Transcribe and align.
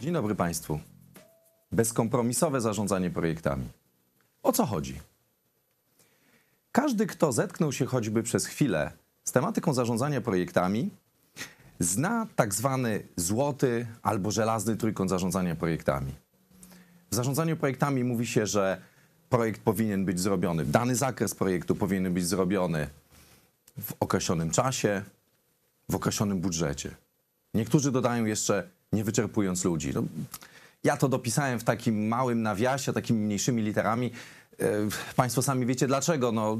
Dzień 0.00 0.12
dobry 0.12 0.34
Państwu. 0.34 0.80
Bezkompromisowe 1.72 2.60
zarządzanie 2.60 3.10
projektami. 3.10 3.64
O 4.42 4.52
co 4.52 4.66
chodzi? 4.66 5.00
Każdy, 6.72 7.06
kto 7.06 7.32
zetknął 7.32 7.72
się 7.72 7.86
choćby 7.86 8.22
przez 8.22 8.46
chwilę 8.46 8.92
z 9.24 9.32
tematyką 9.32 9.74
zarządzania 9.74 10.20
projektami, 10.20 10.90
zna 11.78 12.26
tak 12.36 12.54
zwany 12.54 13.02
złoty 13.16 13.86
albo 14.02 14.30
żelazny 14.30 14.76
trójkąt 14.76 15.10
zarządzania 15.10 15.56
projektami. 15.56 16.12
W 17.10 17.14
zarządzaniu 17.14 17.56
projektami 17.56 18.04
mówi 18.04 18.26
się, 18.26 18.46
że 18.46 18.80
projekt 19.28 19.60
powinien 19.60 20.04
być 20.04 20.20
zrobiony, 20.20 20.64
dany 20.64 20.96
zakres 20.96 21.34
projektu 21.34 21.74
powinien 21.74 22.14
być 22.14 22.26
zrobiony 22.26 22.88
w 23.80 23.92
określonym 24.00 24.50
czasie, 24.50 25.02
w 25.88 25.94
określonym 25.94 26.40
budżecie. 26.40 26.94
Niektórzy 27.54 27.92
dodają 27.92 28.24
jeszcze 28.24 28.79
nie 28.92 29.04
wyczerpując 29.04 29.64
ludzi. 29.64 29.90
No, 29.94 30.02
ja 30.84 30.96
to 30.96 31.08
dopisałem 31.08 31.60
w 31.60 31.64
takim 31.64 32.08
małym 32.08 32.42
nawiasie, 32.42 32.92
takimi 32.92 33.20
mniejszymi 33.20 33.62
literami. 33.62 34.10
E, 34.60 34.64
Państwo 35.16 35.42
sami 35.42 35.66
wiecie 35.66 35.86
dlaczego. 35.86 36.32
No, 36.32 36.58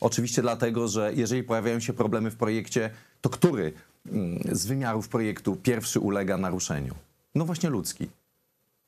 oczywiście 0.00 0.42
dlatego, 0.42 0.88
że 0.88 1.12
jeżeli 1.14 1.42
pojawiają 1.42 1.80
się 1.80 1.92
problemy 1.92 2.30
w 2.30 2.36
projekcie, 2.36 2.90
to 3.20 3.30
który 3.30 3.72
mm, 4.06 4.40
z 4.52 4.66
wymiarów 4.66 5.08
projektu 5.08 5.56
pierwszy 5.56 6.00
ulega 6.00 6.36
naruszeniu? 6.36 6.94
No 7.34 7.44
właśnie 7.44 7.70
ludzki. 7.70 8.08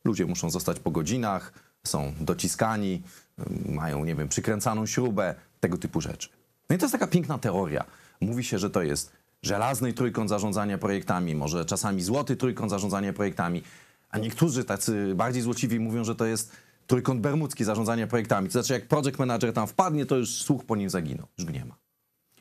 Ludzie 0.05 0.27
muszą 0.27 0.51
zostać 0.51 0.81
po 0.81 0.91
godzinach, 0.91 1.53
są 1.85 2.13
dociskani, 2.21 3.03
y, 3.39 3.73
mają, 3.73 4.05
nie 4.05 4.15
wiem, 4.15 4.29
przykręcaną 4.29 4.87
śrubę, 4.87 5.35
tego 5.61 5.79
typu 5.79 6.01
rzeczy. 6.01 6.29
No 6.71 6.77
i 6.77 6.79
to 6.79 6.85
jest 6.85 6.93
taka 6.93 7.07
piękna 7.07 7.39
teoria. 7.39 7.85
Mówi 8.21 8.45
się, 8.45 8.59
że 8.59 8.71
to 8.71 8.83
jest 8.83 9.13
żelazny 9.43 9.93
trójkąt 9.93 10.31
zarządzania 10.31 10.79
projektami, 10.79 11.35
może 11.35 11.65
czasami 11.65 12.03
złoty 12.03 12.37
trójkąt 12.37 12.71
zarządzania 12.71 13.13
projektami, 13.13 13.63
a 14.11 14.19
niektórzy 14.19 14.65
tacy 14.65 15.15
bardziej 15.15 15.43
złociwi 15.43 15.81
mówią, 15.81 16.05
że 16.05 16.15
to 16.15 16.27
jest 16.27 16.53
trójkąt 16.87 17.21
bermudzki 17.21 17.65
zarządzania 17.65 18.07
projektami. 18.07 18.49
To 18.49 18.53
znaczy, 18.53 18.73
jak 18.73 18.89
project 18.89 19.19
manager 19.19 19.53
tam 19.53 19.67
wpadnie, 19.67 20.07
to 20.07 20.17
już 20.17 20.43
słuch 20.43 20.65
po 20.65 20.77
nim 20.77 20.91
zaginął, 20.91 21.27
już 21.39 21.47
go 21.47 21.53
nie 21.53 21.65
ma. 21.65 21.75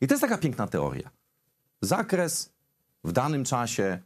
I 0.02 0.08
to 0.08 0.14
jest 0.14 0.22
taka 0.22 0.38
piękna 0.38 0.68
teoria. 0.68 1.10
Zakres 1.82 2.50
w 3.04 3.12
danym 3.12 3.44
czasie, 3.44 4.00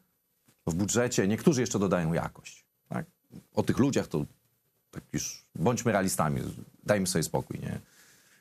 w 0.67 0.73
budżecie, 0.73 1.27
niektórzy 1.27 1.61
jeszcze 1.61 1.79
dodają 1.79 2.13
jakość. 2.13 2.65
Tak? 2.89 3.05
O 3.53 3.63
tych 3.63 3.77
ludziach 3.77 4.07
to 4.07 4.25
tak 4.91 5.03
już 5.13 5.45
bądźmy 5.55 5.91
realistami, 5.91 6.41
dajmy 6.83 7.07
sobie 7.07 7.23
spokój, 7.23 7.59
nie? 7.59 7.79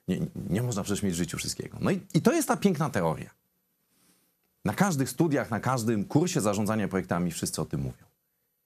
Nie, 0.08 0.26
nie 0.50 0.62
można 0.62 0.82
przecież 0.82 1.02
mieć 1.02 1.14
w 1.14 1.16
życiu 1.16 1.38
wszystkiego. 1.38 1.78
No 1.80 1.90
i, 1.90 2.00
i 2.14 2.22
to 2.22 2.32
jest 2.32 2.48
ta 2.48 2.56
piękna 2.56 2.90
teoria. 2.90 3.30
Na 4.64 4.74
każdych 4.74 5.10
studiach, 5.10 5.50
na 5.50 5.60
każdym 5.60 6.04
kursie 6.04 6.40
zarządzania 6.40 6.88
projektami 6.88 7.32
wszyscy 7.32 7.62
o 7.62 7.64
tym 7.64 7.80
mówią. 7.80 8.04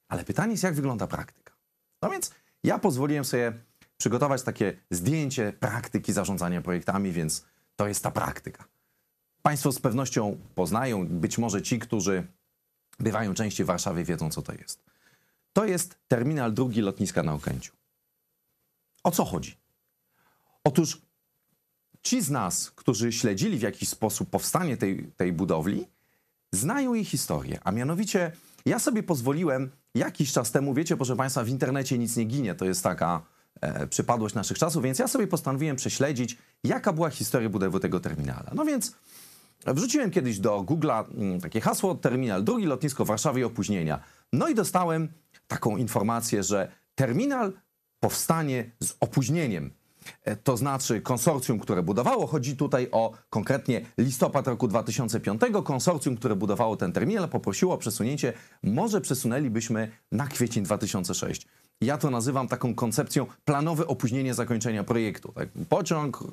Ale 0.09 0.25
pytanie 0.25 0.53
jest, 0.53 0.65
jak 0.65 0.75
wygląda 0.75 1.07
praktyka. 1.07 1.55
No 2.03 2.11
więc 2.11 2.31
ja 2.65 2.79
pozwoliłem 2.79 3.25
sobie 3.25 3.53
przygotować 3.99 4.43
takie 4.43 4.77
zdjęcie 4.91 5.53
praktyki 5.53 6.13
zarządzania 6.13 6.63
projektami, 6.63 7.13
więc 7.13 7.45
to 7.77 7.89
jest 7.89 8.03
ta 8.03 8.11
praktyka. 8.11 8.65
Państwo 9.43 9.73
z 9.73 9.81
pewnością 9.81 10.39
poznają, 10.55 11.07
być 11.07 11.39
może 11.39 11.63
ci, 11.63 11.79
którzy 11.79 12.27
bywają 12.99 13.35
częściej 13.35 13.65
w 13.65 13.67
Warszawie, 13.67 14.05
wiedzą, 14.05 14.31
co 14.31 14.43
to 14.43 14.53
jest. 14.53 14.85
To 15.53 15.65
jest 15.65 15.99
terminal 16.09 16.55
drugi 16.55 16.81
lotniska 16.81 17.23
na 17.23 17.35
Okęciu. 17.35 17.73
O 19.05 19.11
co 19.11 19.25
chodzi? 19.25 19.57
Otóż 20.65 21.01
ci 22.07 22.23
z 22.23 22.31
nas, 22.31 22.71
którzy 22.71 23.13
śledzili 23.13 23.59
w 23.59 23.63
jakiś 23.63 23.89
sposób 23.89 24.31
powstanie 24.31 24.77
tej, 24.77 25.13
tej 25.17 25.33
budowli, 25.33 25.87
znają 26.53 26.95
jej 26.95 27.05
historię. 27.05 27.59
A 27.65 27.73
mianowicie 27.73 28.33
ja 28.67 28.79
sobie 28.79 29.03
pozwoliłem 29.03 29.71
jakiś 29.95 30.33
czas 30.33 30.53
temu, 30.53 30.75
wiecie, 30.75 30.97
proszę 30.97 31.17
Państwa, 31.17 31.45
w 31.45 31.49
internecie 31.49 31.99
nic 31.99 32.17
nie 32.17 32.25
ginie, 32.25 32.55
to 32.55 32.65
jest 32.65 32.83
taka 32.83 33.23
e, 33.61 33.87
przypadłość 33.87 34.35
naszych 34.35 34.59
czasów, 34.59 34.83
więc 34.83 34.99
ja 34.99 35.09
sobie 35.09 35.27
postanowiłem 35.27 35.77
prześledzić, 35.77 36.39
jaka 36.65 36.93
była 36.93 37.11
historia 37.11 37.49
budowy 37.49 37.81
tego 37.81 38.01
terminala. 38.01 38.51
No 38.55 38.65
więc 38.65 38.97
wrzuciłem 39.67 40.11
kiedyś 40.11 40.39
do 40.39 40.61
Google'a 40.61 41.05
mm, 41.15 41.41
takie 41.41 41.61
hasło 41.61 41.95
terminal 41.95 42.45
drugi, 42.45 42.67
lotnisko 42.67 43.05
w 43.05 43.09
Warszawie 43.09 43.41
i 43.41 43.45
opóźnienia. 43.45 44.01
No 44.33 44.49
i 44.49 44.55
dostałem 44.55 45.09
taką 45.49 45.77
informację, 45.77 46.43
że 46.43 46.73
terminal 46.95 47.53
powstanie 48.01 48.71
z 48.81 48.95
opóźnieniem. 49.01 49.71
E, 50.25 50.37
To 50.37 50.57
znaczy 50.57 51.01
konsorcjum, 51.01 51.59
które 51.59 51.83
budowało, 51.83 52.27
chodzi 52.27 52.57
tutaj 52.57 52.89
o 52.93 53.13
konkretnie 53.31 53.81
listopad 53.99 54.47
roku 54.47 54.69
2005, 54.69 55.41
konsorcjum, 55.65 56.17
które 56.17 56.37
budowało 56.37 56.77
ten 56.77 56.93
terminal, 56.93 57.29
poprosiło 57.29 57.75
o 57.75 57.79
przesunięcie, 57.79 58.33
może 58.63 59.01
przesunęlibyśmy 59.01 59.91
na 60.13 60.27
kwiecień 60.27 60.65
2006. 60.65 61.47
Ja 61.81 61.99
to 61.99 62.11
nazywam 62.11 62.49
taką 62.49 62.75
koncepcją 62.75 63.27
planowe 63.45 63.87
opóźnienie 63.87 64.35
zakończenia 64.35 64.85
projektu. 64.85 65.33
Tak? 65.33 65.49
Pociąg 65.69 66.23
e, 66.23 66.27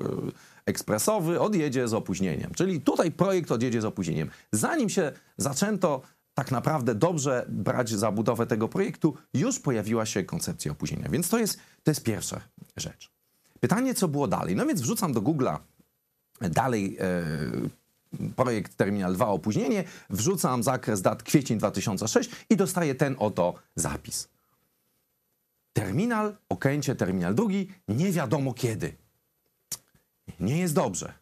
ekspresowy 0.66 1.40
odjedzie 1.40 1.88
z 1.88 1.94
opóźnieniem, 1.94 2.52
czyli 2.56 2.82
tutaj 2.82 3.12
projekt 3.12 3.52
odjedzie 3.52 3.82
z 3.82 3.86
opóźnieniem. 3.86 4.30
Zanim 4.52 4.90
się 4.90 5.12
zaczęto 5.38 6.02
tak 6.34 6.52
naprawdę 6.52 6.96
dobrze 6.96 7.46
brać 7.50 7.90
za 7.90 8.12
budowę 8.12 8.48
tego 8.48 8.68
projektu, 8.68 9.14
już 9.34 9.60
pojawiła 9.60 10.06
się 10.06 10.24
koncepcja 10.24 10.72
opóźnienia. 10.72 11.10
Więc 11.10 11.30
to 11.30 11.40
jest, 11.40 11.60
to 11.84 11.92
jest 11.92 12.04
pierwsza 12.04 12.42
rzecz. 12.78 13.13
Pytanie, 13.64 13.94
co 13.94 14.08
było 14.08 14.28
dalej? 14.28 14.56
No 14.56 14.66
więc 14.66 14.82
wrzucam 14.82 15.14
do 15.14 15.22
Google'a 15.22 15.58
dalej 16.42 16.98
e, 17.00 18.30
projekt 18.36 18.76
Terminal 18.76 19.14
2 19.14 19.28
opóźnienie, 19.28 19.84
wrzucam 20.10 20.64
zakres 20.64 21.02
dat 21.02 21.24
kwiecień 21.24 21.58
2006 21.58 22.30
i 22.50 22.58
dostaję 22.58 22.96
ten 22.96 23.16
oto 23.20 23.54
zapis. 23.76 24.28
Terminal, 25.74 26.38
okęcie, 26.50 26.96
terminal 26.96 27.36
drugi, 27.36 27.72
nie 27.88 28.12
wiadomo 28.12 28.54
kiedy. 28.54 28.96
Nie 30.40 30.58
jest 30.58 30.74
dobrze. 30.74 31.14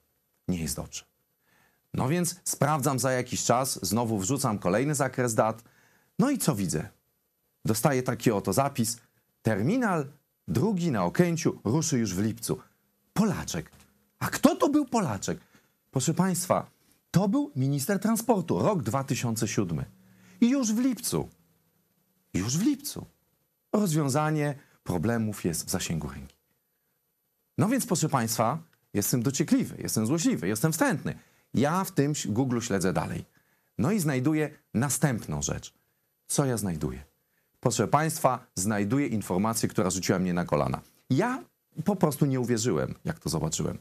Nie 0.47 0.61
jest 0.61 0.75
dobrze. 0.75 1.03
No 1.93 2.07
więc 2.09 2.35
sprawdzam 2.43 2.99
za 2.99 3.11
jakiś 3.11 3.43
czas, 3.43 3.79
znowu 3.85 4.19
wrzucam 4.19 4.59
kolejny 4.59 4.95
zakres 4.95 5.35
dat. 5.35 5.63
No 6.19 6.29
i 6.29 6.37
co 6.37 6.55
widzę? 6.55 6.89
Dostaję 7.65 8.03
taki 8.03 8.31
oto 8.31 8.53
zapis. 8.53 8.97
Terminal 9.41 10.05
drugi 10.51 10.91
na 10.91 11.05
Okęciu 11.05 11.59
ruszy 11.63 11.99
już 11.99 12.15
w 12.15 12.19
lipcu. 12.19 12.59
Polaczek. 13.13 13.71
A 14.19 14.27
kto 14.27 14.55
to 14.55 14.69
był 14.69 14.85
Polaczek? 14.85 15.39
Proszę 15.91 16.13
Państwa, 16.13 16.69
to 17.11 17.27
był 17.27 17.51
minister 17.55 17.99
transportu, 17.99 18.59
rok 18.59 18.83
2007. 18.83 19.85
I 20.41 20.49
już 20.49 20.73
w 20.73 20.79
lipcu, 20.79 21.29
już 22.33 22.57
w 22.57 22.61
lipcu, 22.61 23.05
rozwiązanie 23.73 24.55
problemów 24.83 25.45
jest 25.45 25.67
w 25.67 25.69
zasięgu 25.69 26.09
ręki. 26.09 26.35
No 27.57 27.69
więc, 27.69 27.85
proszę 27.85 28.09
Państwa, 28.09 28.59
jestem 28.93 29.23
dociekliwy, 29.23 29.75
jestem 29.79 30.05
złośliwy, 30.05 30.47
jestem 30.47 30.71
wstrętny. 30.71 31.19
Ja 31.53 31.83
w 31.83 31.91
tym 31.91 32.13
Google 32.25 32.59
śledzę 32.59 32.93
dalej. 32.93 33.25
No 33.77 33.91
i 33.91 33.99
znajduję 33.99 34.49
następną 34.73 35.41
rzecz. 35.41 35.73
Co 36.27 36.45
ja 36.45 36.57
znajduję? 36.57 37.10
Proszę 37.61 37.87
Państwa, 37.87 38.47
znajduję 38.55 39.07
informację, 39.07 39.69
która 39.69 39.89
rzuciła 39.89 40.19
mnie 40.19 40.33
na 40.33 40.45
kolana. 40.45 40.81
Ja 41.09 41.43
po 41.85 41.95
prostu 41.95 42.25
nie 42.25 42.39
uwierzyłem, 42.39 42.95
jak 43.05 43.19
to 43.19 43.29
zobaczyłem. 43.29 43.77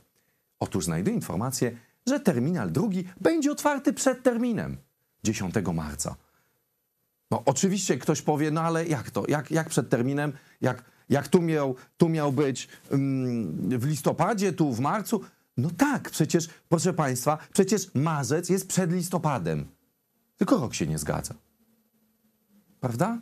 Otóż 0.59 0.85
znajduję 0.85 1.17
informację, 1.17 1.77
że 2.07 2.21
terminal 2.21 2.71
drugi 2.73 3.05
będzie 3.21 3.53
otwarty 3.53 3.93
przed 3.93 4.23
terminem 4.23 4.77
10 5.25 5.55
marca. 5.75 6.17
No 7.31 7.43
oczywiście 7.45 7.99
ktoś 7.99 8.23
powie, 8.23 8.51
no 8.51 8.61
ale 8.61 8.87
jak 8.87 9.11
to? 9.11 9.25
Jak, 9.29 9.51
jak 9.51 9.69
przed 9.69 9.89
terminem? 9.89 10.33
Jak, 10.61 10.85
jak 11.09 11.29
tu, 11.29 11.43
miał, 11.43 11.75
tu 11.97 12.09
miał 12.09 12.33
być 12.33 12.69
mm, 12.91 13.79
w 13.79 13.87
listopadzie, 13.87 14.53
tu 14.53 14.73
w 14.73 14.81
marcu? 14.81 15.21
No 15.57 15.71
tak, 15.77 16.11
przecież, 16.11 16.49
proszę 16.69 16.93
Państwa, 16.93 17.39
przecież 17.53 17.95
marzec 17.95 18.49
jest 18.49 18.69
przed 18.69 18.93
listopadem. 18.93 19.67
Tylko 20.37 20.59
rok 20.59 20.75
się 20.75 20.87
nie 20.87 20.99
zgadza. 20.99 21.35
Prawda? 22.81 23.19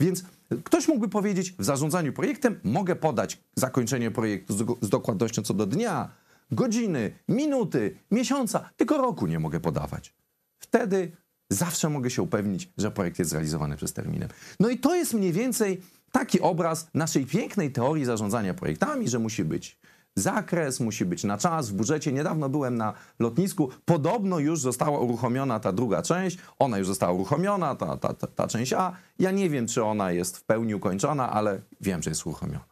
Więc 0.00 0.24
ktoś 0.64 0.88
mógłby 0.88 1.08
powiedzieć, 1.08 1.52
w 1.58 1.64
zarządzaniu 1.64 2.12
projektem 2.12 2.60
mogę 2.64 2.96
podać 2.96 3.40
zakończenie 3.56 4.10
projektu 4.10 4.76
z, 4.80 4.88
dokładnością 4.88 5.42
co 5.42 5.54
do 5.54 5.66
dnia, 5.66 6.10
godziny, 6.50 7.18
minuty, 7.28 7.96
miesiąca, 8.10 8.70
tylko 8.76 8.98
roku 8.98 9.26
nie 9.26 9.38
mogę 9.38 9.60
podawać. 9.60 10.14
Wtedy 10.58 11.12
zawsze 11.50 11.88
mogę 11.88 12.10
się 12.10 12.22
upewnić, 12.22 12.72
że 12.78 12.90
projekt 12.90 13.18
jest 13.18 13.30
zrealizowany 13.30 13.76
przez 13.76 13.92
terminem. 13.92 14.28
No 14.60 14.68
i 14.68 14.78
to 14.78 14.94
jest 14.94 15.14
mniej 15.14 15.32
więcej 15.32 15.80
taki 16.12 16.40
obraz 16.40 16.88
naszej 16.94 17.26
pięknej 17.26 17.72
teorii 17.72 18.04
zarządzania 18.04 18.54
projektami, 18.54 19.08
że 19.08 19.18
musi 19.18 19.44
być 19.44 19.78
zakres, 20.16 20.80
musi 20.80 21.04
być 21.04 21.24
na 21.24 21.38
czas, 21.38 21.70
w 21.70 21.72
budżecie. 21.72 22.12
Niedawno 22.12 22.48
byłem 22.48 22.76
na 22.76 22.94
lotnisku, 23.18 23.70
podobno 23.84 24.38
już 24.38 24.60
została 24.60 24.98
uruchomiona 24.98 25.60
ta 25.60 25.72
druga 25.72 26.02
część, 26.02 26.38
ona 26.58 26.78
już 26.78 26.86
została 26.86 27.12
uruchomiona, 27.12 27.74
ta, 27.74 27.96
ta, 27.96 28.14
ta, 28.14 28.26
ta 28.26 28.46
część 28.48 28.72
A. 28.72 28.92
Ja 29.18 29.30
nie 29.30 29.50
wiem, 29.50 29.66
czy 29.66 29.84
ona 29.84 30.12
jest 30.12 30.36
w 30.36 30.44
pełni 30.44 30.74
ukończona, 30.74 31.32
ale 31.32 31.60
wiem, 31.80 32.02
że 32.02 32.10
jest 32.10 32.26
uruchomiona. 32.26 32.64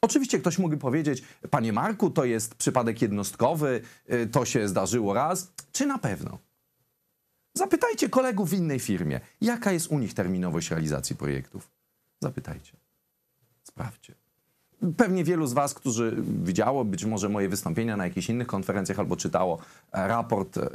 Oczywiście 0.00 0.38
ktoś 0.38 0.58
mógłby 0.58 0.76
powiedzieć, 0.76 1.22
panie 1.50 1.72
Marku, 1.72 2.10
to 2.10 2.24
jest 2.24 2.54
przypadek 2.54 3.02
jednostkowy, 3.02 3.80
y, 4.12 4.26
to 4.26 4.44
się 4.44 4.68
zdarzyło 4.68 5.14
raz. 5.14 5.52
Czy 5.72 5.86
na 5.86 5.98
pewno? 5.98 6.38
Zapytajcie 7.54 8.08
kolegów 8.08 8.50
w 8.50 8.54
innej 8.54 8.80
firmie, 8.80 9.20
jaka 9.40 9.72
jest 9.72 9.86
u 9.86 9.98
nich 9.98 10.14
terminowość 10.14 10.70
realizacji 10.70 11.16
projektów. 11.16 11.70
Zapytajcie. 12.20 12.72
Sprawdźcie. 13.62 14.25
Pewnie 14.96 15.24
wielu 15.24 15.46
z 15.46 15.52
Was, 15.52 15.74
którzy 15.74 16.16
widziało 16.44 16.84
być 16.84 17.04
może 17.04 17.28
moje 17.28 17.48
wystąpienia 17.48 17.96
na 17.96 18.04
jakichś 18.04 18.28
innych 18.30 18.46
konferencjach 18.46 18.98
albo 18.98 19.16
czytało 19.16 19.58
e, 19.92 20.08
raport 20.08 20.58
e, 20.58 20.68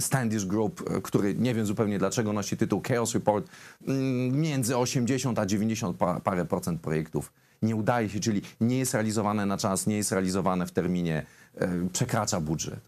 Standish 0.00 0.44
Group, 0.44 0.90
e, 0.90 1.00
który 1.00 1.34
nie 1.34 1.54
wiem 1.54 1.66
zupełnie 1.66 1.98
dlaczego 1.98 2.32
nosi 2.32 2.56
tytuł 2.56 2.82
Chaos 2.88 3.14
Report, 3.14 3.48
mm, 3.88 4.40
między 4.40 4.76
80 4.76 5.38
a 5.38 5.46
90 5.46 5.96
parę 6.24 6.44
procent 6.44 6.80
projektów 6.80 7.32
nie 7.62 7.76
udaje 7.76 8.08
się, 8.08 8.20
czyli 8.20 8.42
nie 8.60 8.78
jest 8.78 8.94
realizowane 8.94 9.46
na 9.46 9.56
czas, 9.56 9.86
nie 9.86 9.96
jest 9.96 10.12
realizowane 10.12 10.66
w 10.66 10.72
terminie, 10.72 11.26
przekracza 11.92 12.40
budżet. 12.40 12.80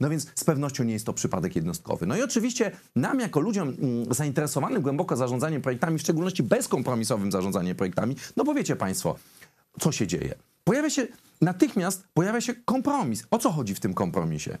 No 0.00 0.10
więc 0.10 0.26
z 0.34 0.44
pewnością 0.44 0.84
nie 0.84 0.92
jest 0.92 1.06
to 1.06 1.12
przypadek 1.12 1.56
jednostkowy. 1.56 2.06
No 2.06 2.16
i 2.16 2.22
oczywiście 2.22 2.70
nam 2.96 3.20
jako 3.20 3.40
ludziom 3.40 3.68
mm, 3.68 4.14
zainteresowanym 4.14 4.82
głęboko 4.82 5.16
zarządzaniem 5.16 5.62
projektami, 5.62 5.98
w 5.98 6.00
szczególności 6.00 6.42
bezkompromisowym 6.42 7.32
zarządzaniem 7.32 7.76
projektami, 7.76 8.16
no 8.36 8.44
bo 8.44 8.54
wiecie 8.54 8.76
Państwo, 8.76 9.16
co 9.80 9.92
się 9.92 10.06
dzieje? 10.06 10.34
Pojawia 10.64 10.90
się 10.90 11.06
natychmiast 11.40 12.04
pojawia 12.14 12.40
się 12.40 12.54
kompromis. 12.54 13.24
O 13.30 13.38
co 13.38 13.50
chodzi 13.50 13.74
w 13.74 13.80
tym 13.80 13.94
kompromisie? 13.94 14.58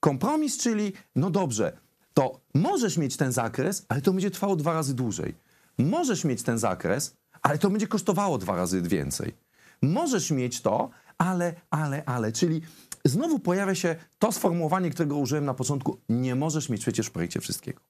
Kompromis, 0.00 0.58
czyli 0.58 0.92
no 1.16 1.30
dobrze, 1.30 1.72
to 2.14 2.40
możesz 2.54 2.96
mieć 2.96 3.16
ten 3.16 3.32
zakres, 3.32 3.86
ale 3.88 4.00
to 4.00 4.12
będzie 4.12 4.30
trwało 4.30 4.56
dwa 4.56 4.72
razy 4.72 4.94
dłużej. 4.94 5.34
Możesz 5.78 6.24
mieć 6.24 6.42
ten 6.42 6.58
zakres, 6.58 7.16
ale 7.42 7.58
to 7.58 7.70
będzie 7.70 7.86
kosztowało 7.86 8.38
dwa 8.38 8.56
razy 8.56 8.82
więcej. 8.82 9.34
Możesz 9.82 10.30
mieć 10.30 10.60
to, 10.60 10.90
ale, 11.18 11.54
ale, 11.70 12.04
ale, 12.04 12.32
czyli 12.32 12.60
znowu 13.04 13.38
pojawia 13.38 13.74
się 13.74 13.96
to 14.18 14.32
sformułowanie, 14.32 14.90
którego 14.90 15.16
użyłem 15.16 15.44
na 15.44 15.54
początku. 15.54 15.98
Nie 16.08 16.34
możesz 16.34 16.68
mieć 16.68 16.80
przecież 16.80 17.06
w 17.06 17.10
projekcie 17.10 17.40
wszystkiego. 17.40 17.80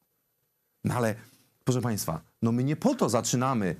No 0.84 0.94
ale, 0.94 1.14
proszę 1.64 1.80
Państwa, 1.80 2.20
no 2.42 2.52
my 2.52 2.64
nie 2.64 2.76
po 2.76 2.94
to 2.94 3.08
zaczynamy 3.08 3.76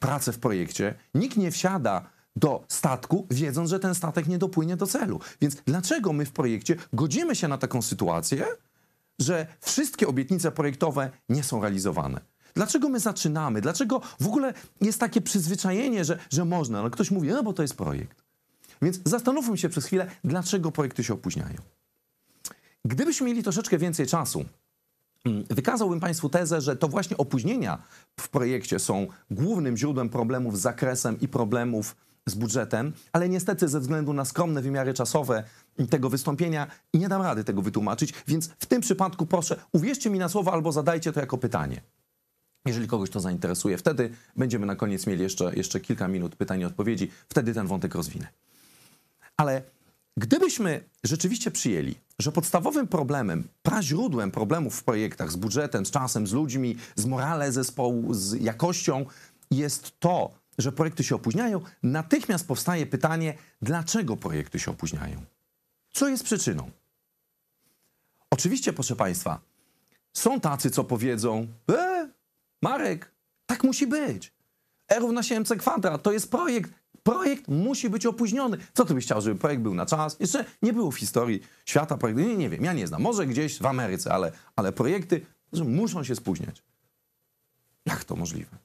pracę 0.00 0.32
w 0.32 0.38
projekcie. 0.38 0.94
Nikt 1.14 1.36
nie 1.36 1.50
wsiada 1.50 2.10
do 2.36 2.64
statku, 2.68 3.26
wiedząc, 3.30 3.70
że 3.70 3.80
ten 3.80 3.94
statek 3.94 4.26
nie 4.26 4.38
dopłynie 4.38 4.76
do 4.76 4.86
celu. 4.86 5.20
Więc 5.40 5.56
dlaczego 5.66 6.12
my 6.12 6.26
w 6.26 6.32
projekcie 6.32 6.76
godzimy 6.92 7.36
się 7.36 7.48
na 7.48 7.58
taką 7.58 7.82
sytuację, 7.82 8.46
że 9.18 9.46
wszystkie 9.60 10.08
obietnice 10.08 10.52
projektowe 10.52 11.10
nie 11.28 11.42
są 11.42 11.60
realizowane? 11.60 12.20
Dlaczego 12.54 12.88
my 12.88 13.00
zaczynamy? 13.00 13.60
Dlaczego 13.60 14.00
w 14.20 14.26
ogóle 14.26 14.54
jest 14.80 15.00
takie 15.00 15.20
przyzwyczajenie, 15.20 16.04
że, 16.04 16.18
że 16.30 16.44
można? 16.44 16.82
No 16.82 16.90
ktoś 16.90 17.10
mówi, 17.10 17.28
no 17.28 17.42
bo 17.42 17.52
to 17.52 17.62
jest 17.62 17.76
projekt. 17.76 18.24
Więc 18.82 19.00
zastanówmy 19.04 19.58
się 19.58 19.68
przez 19.68 19.86
chwilę, 19.86 20.10
dlaczego 20.24 20.72
projekty 20.72 21.04
się 21.04 21.14
opóźniają. 21.14 21.56
Gdybyśmy 22.84 23.26
mieli 23.26 23.42
troszeczkę 23.42 23.78
więcej 23.78 24.06
czasu, 24.06 24.44
wykazałbym 25.50 26.00
Państwu 26.00 26.28
tezę, 26.28 26.60
że 26.60 26.76
to 26.76 26.88
właśnie 26.88 27.16
opóźnienia 27.16 27.82
w 28.20 28.28
projekcie 28.28 28.78
są 28.78 29.06
głównym 29.30 29.76
źródłem 29.76 30.08
problemów 30.08 30.58
z 30.58 30.60
zakresem 30.60 31.20
i 31.20 31.28
problemów 31.28 31.96
z 32.26 32.34
budżetem, 32.34 32.92
ale 33.12 33.28
niestety 33.28 33.68
ze 33.68 33.80
względu 33.80 34.12
na 34.12 34.24
skromne 34.24 34.62
wymiary 34.62 34.94
czasowe 34.94 35.44
tego 35.90 36.10
wystąpienia 36.10 36.66
nie 36.94 37.08
dam 37.08 37.22
rady 37.22 37.44
tego 37.44 37.62
wytłumaczyć, 37.62 38.14
więc 38.26 38.48
w 38.58 38.66
tym 38.66 38.80
przypadku 38.80 39.26
proszę 39.26 39.56
uwierzcie 39.72 40.10
mi 40.10 40.18
na 40.18 40.28
słowo 40.28 40.52
albo 40.52 40.72
zadajcie 40.72 41.12
to 41.12 41.20
jako 41.20 41.38
pytanie. 41.38 41.80
Jeżeli 42.66 42.88
kogoś 42.88 43.10
to 43.10 43.20
zainteresuje, 43.20 43.78
wtedy 43.78 44.10
będziemy 44.36 44.66
na 44.66 44.76
koniec 44.76 45.06
mieli 45.06 45.22
jeszcze, 45.22 45.54
jeszcze 45.54 45.80
kilka 45.80 46.08
minut 46.08 46.36
pytań 46.36 46.60
i 46.60 46.64
odpowiedzi, 46.64 47.10
wtedy 47.28 47.54
ten 47.54 47.66
wątek 47.66 47.94
rozwinę. 47.94 48.26
Ale 49.36 49.62
gdybyśmy 50.16 50.84
rzeczywiście 51.04 51.50
przyjęli, 51.50 51.94
że 52.18 52.32
podstawowym 52.32 52.88
problemem, 52.88 53.48
praźródłem 53.62 54.30
problemów 54.30 54.74
w 54.74 54.84
projektach 54.84 55.32
z 55.32 55.36
budżetem, 55.36 55.86
z 55.86 55.90
czasem, 55.90 56.26
z 56.26 56.32
ludźmi, 56.32 56.76
z 56.96 57.06
morale 57.06 57.52
zespołu, 57.52 58.14
z 58.14 58.40
jakością 58.40 59.06
jest 59.50 60.00
to, 60.00 60.30
że 60.58 60.72
projekty 60.72 61.04
się 61.04 61.14
opóźniają, 61.14 61.60
natychmiast 61.82 62.46
powstaje 62.46 62.86
pytanie, 62.86 63.34
dlaczego 63.62 64.16
projekty 64.16 64.58
się 64.58 64.70
opóźniają? 64.70 65.24
Co 65.92 66.08
jest 66.08 66.24
przyczyną? 66.24 66.70
Oczywiście, 68.30 68.72
proszę 68.72 68.96
Państwa, 68.96 69.40
są 70.12 70.40
tacy, 70.40 70.70
co 70.70 70.84
powiedzą, 70.84 71.46
e, 71.70 72.08
Marek, 72.62 73.10
tak 73.46 73.64
musi 73.64 73.86
być. 73.86 74.32
E 74.88 74.98
równa 74.98 75.22
się 75.22 75.40
MC 75.40 75.56
kwadrat, 75.56 76.02
to 76.02 76.12
jest 76.12 76.30
projekt, 76.30 76.70
projekt 77.04 77.48
musi 77.48 77.90
być 77.90 78.06
opóźniony. 78.06 78.58
Co 78.74 78.84
ty 78.84 78.94
byś 78.94 79.04
chciał, 79.04 79.20
żeby 79.20 79.40
projekt 79.40 79.62
był 79.62 79.74
na 79.74 79.86
czas? 79.86 80.16
Jeszcze 80.20 80.44
nie 80.62 80.72
było 80.72 80.90
w 80.90 80.96
historii 80.96 81.40
świata 81.64 81.96
projektu. 81.96 82.22
Nie, 82.22 82.36
nie 82.36 82.50
wiem, 82.50 82.64
ja 82.64 82.72
nie 82.72 82.86
znam. 82.86 83.02
Może 83.02 83.26
gdzieś 83.26 83.58
w 83.58 83.66
Ameryce, 83.66 84.12
ale, 84.12 84.32
ale 84.56 84.72
projekty 84.72 85.26
muszą 85.52 86.04
się 86.04 86.14
spóźniać. 86.14 86.62
Jak 87.86 88.04
to 88.04 88.16
możliwe? 88.16 88.56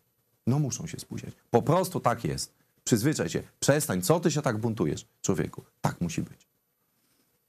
No 0.47 0.59
muszą 0.59 0.87
się 0.87 0.99
spóźniać. 0.99 1.33
Po 1.51 1.61
prostu 1.61 1.99
tak 1.99 2.23
jest. 2.23 2.53
Przyzwyczaj 2.83 3.29
się. 3.29 3.43
Przestań. 3.59 4.01
Co 4.01 4.19
ty 4.19 4.31
się 4.31 4.41
tak 4.41 4.57
buntujesz, 4.57 5.05
człowieku? 5.21 5.63
Tak 5.81 6.01
musi 6.01 6.21
być. 6.21 6.47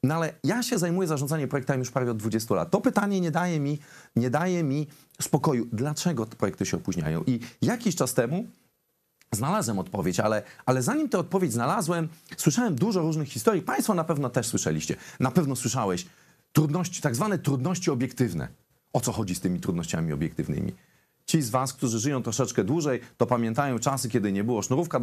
No 0.03 0.15
ale 0.15 0.35
ja 0.45 0.63
się 0.63 0.79
zajmuję 0.79 1.09
zarządzaniem 1.09 1.49
projektami 1.49 1.79
już 1.79 1.91
prawie 1.91 2.11
od 2.11 2.17
20 2.17 2.55
lat. 2.55 2.71
To 2.71 2.81
pytanie 2.81 3.21
nie 3.21 3.31
daje 3.31 3.61
mi, 3.61 3.79
nie 4.17 4.31
daje 4.31 4.63
mi 4.63 4.87
spokoju. 5.21 5.69
Dlaczego 5.73 6.27
te 6.27 6.37
projekty 6.37 6.67
się 6.67 6.77
opóźniają? 6.77 7.25
I 7.27 7.41
jakiś 7.63 7.97
czas 7.97 8.15
temu 8.15 8.47
Znalazłem 9.35 9.79
odpowiedź, 9.79 10.21
ale, 10.21 10.43
ale 10.67 10.82
zanim 10.82 11.09
tę 11.09 11.19
odpowiedź 11.19 11.53
znalazłem, 11.53 12.09
słyszałem 12.37 12.75
dużo 12.75 13.00
różnych 13.00 13.29
historii. 13.29 13.62
Państwo 13.62 13.94
na 13.94 14.05
pewno 14.05 14.31
też 14.31 14.47
słyszeliście. 14.47 14.97
Na 15.21 15.31
pewno 15.31 15.56
słyszałeś 15.56 16.06
trudności, 16.53 17.03
tak 17.03 17.15
zwane 17.15 17.38
trudności 17.38 17.91
obiektywne. 17.91 18.49
O 18.93 19.00
co 19.00 19.12
chodzi 19.12 19.35
z 19.35 19.41
tymi 19.41 19.61
trudnościami 19.61 20.12
obiektywnymi? 20.12 20.73
Ci 21.27 21.43
z 21.43 21.50
Was, 21.50 21.73
którzy 21.73 21.99
żyją 21.99 22.23
troszeczkę 22.23 22.65
dłużej, 22.65 23.00
to 23.17 23.27
pamiętają 23.27 23.79
czasy, 23.79 24.09
kiedy 24.09 24.32
nie 24.32 24.44
było 24.44 24.62
sznurówka, 24.62 25.00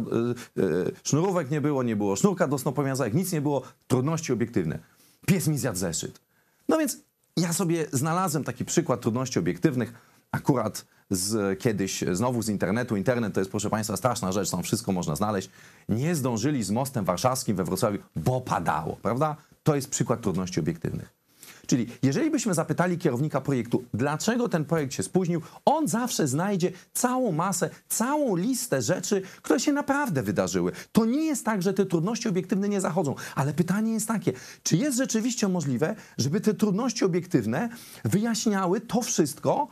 yy, 0.56 0.62
yy, 0.64 0.92
sznurówek, 1.04 1.50
nie 1.50 1.60
było, 1.60 1.82
nie 1.82 1.96
było 1.96 2.16
sznurka 2.16 2.48
do 2.48 2.58
snopowiązek, 2.58 3.14
nic 3.14 3.32
nie 3.32 3.40
było, 3.40 3.62
trudności 3.86 4.32
obiektywne. 4.32 4.78
Pies 5.26 5.48
mi 5.48 5.58
zjadł 5.58 5.78
zeszyt. 5.78 6.20
No 6.68 6.78
więc 6.78 6.98
ja 7.36 7.52
sobie 7.52 7.86
znalazłem 7.92 8.44
taki 8.44 8.64
przykład 8.64 9.00
trudności 9.00 9.38
obiektywnych. 9.38 9.92
Akurat 10.32 10.84
z 11.10 11.58
kiedyś 11.58 12.04
znowu 12.12 12.42
z 12.42 12.48
internetu. 12.48 12.96
Internet 12.96 13.34
to 13.34 13.40
jest, 13.40 13.50
proszę 13.50 13.70
Państwa, 13.70 13.96
straszna 13.96 14.32
rzecz, 14.32 14.50
tam 14.50 14.62
wszystko 14.62 14.92
można 14.92 15.16
znaleźć. 15.16 15.50
Nie 15.88 16.14
zdążyli 16.14 16.62
z 16.62 16.70
mostem 16.70 17.04
warszawskim 17.04 17.56
we 17.56 17.64
Wrocławiu, 17.64 17.98
bo 18.16 18.40
padało, 18.40 18.96
prawda? 19.02 19.36
To 19.62 19.74
jest 19.74 19.90
przykład 19.90 20.20
trudności 20.20 20.60
obiektywnych. 20.60 21.18
Czyli 21.66 21.86
jeżeli 22.02 22.30
byśmy 22.30 22.54
zapytali 22.54 22.98
kierownika 22.98 23.40
projektu, 23.40 23.84
dlaczego 23.94 24.48
ten 24.48 24.64
projekt 24.64 24.94
się 24.94 25.02
spóźnił, 25.02 25.42
on 25.64 25.88
zawsze 25.88 26.28
znajdzie 26.28 26.72
całą 26.92 27.32
masę, 27.32 27.70
całą 27.88 28.36
listę 28.36 28.82
rzeczy, 28.82 29.22
które 29.42 29.60
się 29.60 29.72
naprawdę 29.72 30.22
wydarzyły. 30.22 30.72
To 30.92 31.04
nie 31.04 31.24
jest 31.24 31.44
tak, 31.44 31.62
że 31.62 31.74
te 31.74 31.86
trudności 31.86 32.28
obiektywne 32.28 32.68
nie 32.68 32.80
zachodzą, 32.80 33.14
ale 33.34 33.54
pytanie 33.54 33.92
jest 33.92 34.08
takie, 34.08 34.32
czy 34.62 34.76
jest 34.76 34.98
rzeczywiście 34.98 35.48
możliwe, 35.48 35.94
żeby 36.18 36.40
te 36.40 36.54
trudności 36.54 37.04
obiektywne 37.04 37.68
wyjaśniały 38.04 38.80
to 38.80 39.02
wszystko, 39.02 39.68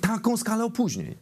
taką 0.00 0.36
skalę 0.36 0.64
opóźnień. 0.64 1.14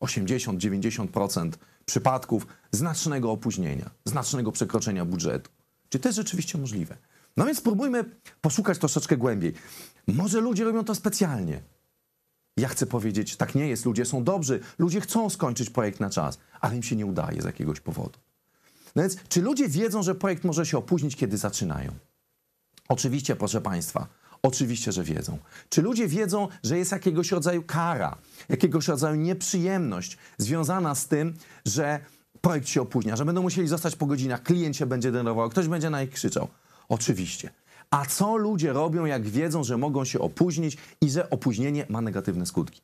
80-90% 0.00 1.52
przypadków 1.86 2.46
znacznego 2.72 3.30
opóźnienia, 3.32 3.90
znacznego 4.04 4.52
przekroczenia 4.52 5.04
budżetu. 5.04 5.50
Czy 5.88 5.98
to 5.98 6.08
jest 6.08 6.16
rzeczywiście 6.16 6.58
możliwe? 6.58 6.96
No 7.36 7.44
więc 7.46 7.58
spróbujmy 7.58 8.04
poszukać 8.40 8.78
troszeczkę 8.78 9.16
głębiej. 9.16 9.54
Może 10.06 10.40
ludzie 10.40 10.64
robią 10.64 10.84
to 10.84 10.94
specjalnie. 10.94 11.62
Ja 12.56 12.68
chcę 12.68 12.86
powiedzieć, 12.86 13.36
tak 13.36 13.54
nie 13.54 13.68
jest. 13.68 13.86
Ludzie 13.86 14.04
są 14.04 14.24
dobrzy, 14.24 14.60
ludzie 14.78 15.00
chcą 15.00 15.30
skończyć 15.30 15.70
projekt 15.70 16.00
na 16.00 16.10
czas, 16.10 16.38
ale 16.60 16.76
im 16.76 16.82
się 16.82 16.96
nie 16.96 17.06
udaje 17.06 17.42
z 17.42 17.44
jakiegoś 17.44 17.80
powodu. 17.80 18.18
No 18.96 19.02
więc, 19.02 19.16
czy 19.28 19.42
ludzie 19.42 19.68
wiedzą, 19.68 20.02
że 20.02 20.14
projekt 20.14 20.44
może 20.44 20.66
się 20.66 20.78
opóźnić, 20.78 21.16
kiedy 21.16 21.38
zaczynają? 21.38 21.92
Oczywiście, 22.88 23.36
proszę 23.36 23.60
Państwa, 23.60 24.06
Oczywiście, 24.46 24.92
że 24.92 25.04
wiedzą. 25.04 25.38
Czy 25.68 25.82
ludzie 25.82 26.08
wiedzą, 26.08 26.48
że 26.62 26.78
jest 26.78 26.92
jakiegoś 26.92 27.32
rodzaju 27.32 27.62
kara, 27.62 28.16
jakiegoś 28.48 28.88
rodzaju 28.88 29.14
nieprzyjemność 29.14 30.18
związana 30.38 30.94
z 30.94 31.08
tym, 31.08 31.34
że 31.64 32.00
projekt 32.40 32.68
się 32.68 32.82
opóźnia, 32.82 33.16
że 33.16 33.24
będą 33.24 33.42
musieli 33.42 33.68
zostać 33.68 33.96
po 33.96 34.06
godzinach, 34.06 34.42
klient 34.42 34.76
się 34.76 34.86
będzie 34.86 35.12
denerwował, 35.12 35.50
ktoś 35.50 35.68
będzie 35.68 35.90
na 35.90 36.00
nich 36.00 36.10
krzyczał? 36.10 36.48
Oczywiście. 36.88 37.50
A 37.90 38.06
co 38.06 38.36
ludzie 38.36 38.72
robią, 38.72 39.04
jak 39.04 39.28
wiedzą, 39.28 39.64
że 39.64 39.76
mogą 39.76 40.04
się 40.04 40.18
opóźnić 40.18 40.76
i 41.00 41.10
że 41.10 41.30
opóźnienie 41.30 41.86
ma 41.88 42.00
negatywne 42.00 42.46
skutki? 42.46 42.80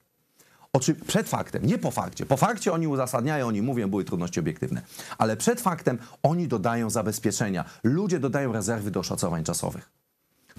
Oczy, 0.73 0.95
przed 0.95 1.29
faktem, 1.29 1.67
nie 1.67 1.79
po 1.79 1.91
fakcie. 1.91 2.27
Po 2.27 2.37
fakcie 2.37 2.73
oni 2.73 2.89
uzasadniają, 2.89 3.47
oni 3.47 3.63
mówią, 3.63 3.91
były 3.91 4.05
trudności 4.05 4.41
obiektywne. 4.41 4.83
Ale 5.19 5.37
przed 5.37 5.61
faktem 5.61 5.99
oni 6.23 6.49
dodają 6.49 6.91
zabezpieczenia. 6.91 7.65
Ludzie 7.85 8.21
dodają 8.21 8.53
rezerwy 8.53 8.91
do 8.91 9.01
oszacowań 9.01 9.45
czasowych. 9.45 10.02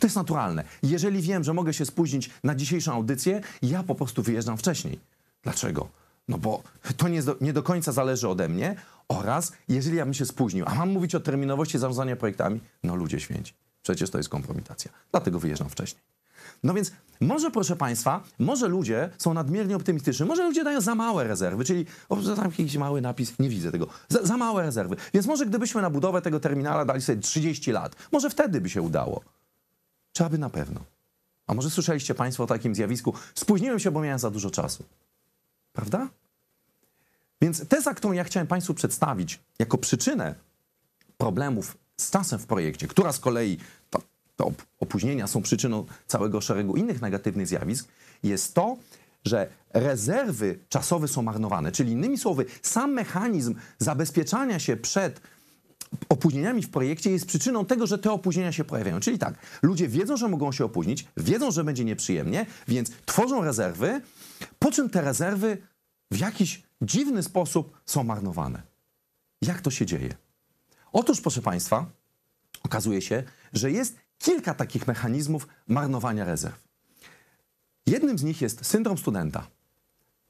To 0.03 0.07
jest 0.07 0.15
naturalne. 0.15 0.63
Jeżeli 0.83 1.21
wiem, 1.21 1.43
że 1.43 1.53
mogę 1.53 1.73
się 1.73 1.85
spóźnić 1.85 2.29
na 2.43 2.55
dzisiejszą 2.55 2.93
audycję, 2.93 3.41
ja 3.61 3.83
po 3.83 3.95
prostu 3.95 4.23
wyjeżdżam 4.23 4.57
wcześniej. 4.57 4.99
Dlaczego? 5.43 5.87
No 6.27 6.37
bo 6.37 6.63
to 6.97 7.07
nie, 7.07 7.21
nie 7.41 7.53
do 7.53 7.63
końca 7.63 7.91
zależy 7.91 8.29
ode 8.29 8.49
mnie 8.49 8.75
oraz 9.07 9.51
jeżeli 9.69 9.97
ja 9.97 10.05
bym 10.05 10.13
się 10.13 10.25
spóźnił, 10.25 10.65
a 10.67 10.75
mam 10.75 10.89
mówić 10.89 11.15
o 11.15 11.19
terminowości 11.19 11.77
zarządzania 11.77 12.15
projektami, 12.15 12.59
no 12.83 12.95
ludzie 12.95 13.19
święci. 13.19 13.53
Przecież 13.83 14.09
to 14.09 14.17
jest 14.17 14.29
kompromitacja. 14.29 14.91
Dlatego 15.11 15.39
wyjeżdżam 15.39 15.69
wcześniej. 15.69 16.03
No 16.63 16.73
więc 16.73 16.91
może, 17.21 17.51
proszę 17.51 17.75
Państwa, 17.75 18.23
może 18.39 18.67
ludzie 18.67 19.09
są 19.17 19.33
nadmiernie 19.33 19.75
optymistyczni, 19.75 20.25
może 20.25 20.43
ludzie 20.43 20.63
dają 20.63 20.81
za 20.81 20.95
małe 20.95 21.23
rezerwy, 21.23 21.65
czyli 21.65 21.85
o, 22.09 22.15
tam 22.15 22.45
jakiś 22.45 22.77
mały 22.77 23.01
napis, 23.01 23.39
nie 23.39 23.49
widzę 23.49 23.71
tego, 23.71 23.87
za, 24.09 24.23
za 24.23 24.37
małe 24.37 24.63
rezerwy. 24.63 24.95
Więc 25.13 25.27
może 25.27 25.45
gdybyśmy 25.45 25.81
na 25.81 25.89
budowę 25.89 26.21
tego 26.21 26.39
terminala 26.39 26.85
dali 26.85 27.01
sobie 27.01 27.21
30 27.21 27.71
lat, 27.71 27.95
może 28.11 28.29
wtedy 28.29 28.61
by 28.61 28.69
się 28.69 28.81
udało. 28.81 29.23
Czy 30.13 30.25
aby 30.25 30.37
na 30.37 30.49
pewno? 30.49 30.81
A 31.47 31.53
może 31.53 31.69
słyszeliście 31.69 32.15
Państwo 32.15 32.43
o 32.43 32.47
takim 32.47 32.75
zjawisku? 32.75 33.13
Spóźniłem 33.35 33.79
się, 33.79 33.91
bo 33.91 34.01
miałem 34.01 34.19
za 34.19 34.31
dużo 34.31 34.51
czasu. 34.51 34.83
Prawda? 35.73 36.09
Więc 37.41 37.67
teza, 37.67 37.93
którą 37.93 38.13
ja 38.13 38.23
chciałem 38.23 38.47
Państwu 38.47 38.73
przedstawić 38.73 39.39
jako 39.59 39.77
przyczynę 39.77 40.35
problemów 41.17 41.77
z 41.97 42.11
czasem 42.11 42.39
w 42.39 42.45
projekcie, 42.45 42.87
która 42.87 43.11
z 43.11 43.19
kolei 43.19 43.57
to, 43.89 44.01
to 44.35 44.51
opóźnienia 44.79 45.27
są 45.27 45.41
przyczyną 45.41 45.85
całego 46.07 46.41
szeregu 46.41 46.75
innych 46.75 47.01
negatywnych 47.01 47.47
zjawisk, 47.47 47.87
jest 48.23 48.53
to, 48.53 48.77
że 49.25 49.49
rezerwy 49.73 50.59
czasowe 50.69 51.07
są 51.07 51.21
marnowane. 51.21 51.71
Czyli 51.71 51.91
innymi 51.91 52.17
słowy, 52.17 52.45
sam 52.61 52.93
mechanizm 52.93 53.55
zabezpieczania 53.79 54.59
się 54.59 54.77
przed 54.77 55.21
opóźnieniami 56.09 56.61
w 56.61 56.69
projekcie 56.69 57.11
jest 57.11 57.25
przyczyną 57.25 57.65
tego, 57.65 57.87
że 57.87 57.97
te 57.97 58.11
opóźnienia 58.11 58.51
się 58.51 58.63
pojawiają. 58.63 58.99
Czyli 58.99 59.19
tak, 59.19 59.33
ludzie 59.61 59.87
wiedzą, 59.87 60.17
że 60.17 60.27
mogą 60.27 60.51
się 60.51 60.65
opóźnić, 60.65 61.07
wiedzą, 61.17 61.51
że 61.51 61.63
będzie 61.63 61.85
nieprzyjemnie, 61.85 62.45
więc 62.67 62.91
tworzą 63.05 63.43
rezerwy, 63.43 64.01
po 64.59 64.71
czym 64.71 64.89
te 64.89 65.01
rezerwy 65.01 65.57
w 66.11 66.17
jakiś 66.19 66.63
dziwny 66.81 67.23
sposób 67.23 67.81
są 67.85 68.03
marnowane. 68.03 68.61
Jak 69.41 69.61
to 69.61 69.71
się 69.71 69.85
dzieje? 69.85 70.15
Otóż, 70.93 71.21
proszę 71.21 71.41
Państwa, 71.41 71.85
okazuje 72.63 73.01
się, 73.01 73.23
że 73.53 73.71
jest 73.71 73.97
kilka 74.17 74.53
takich 74.53 74.87
mechanizmów 74.87 75.47
marnowania 75.67 76.25
rezerw. 76.25 76.67
Jednym 77.85 78.17
z 78.17 78.23
nich 78.23 78.41
jest 78.41 78.65
syndrom 78.65 78.97
studenta, 78.97 79.47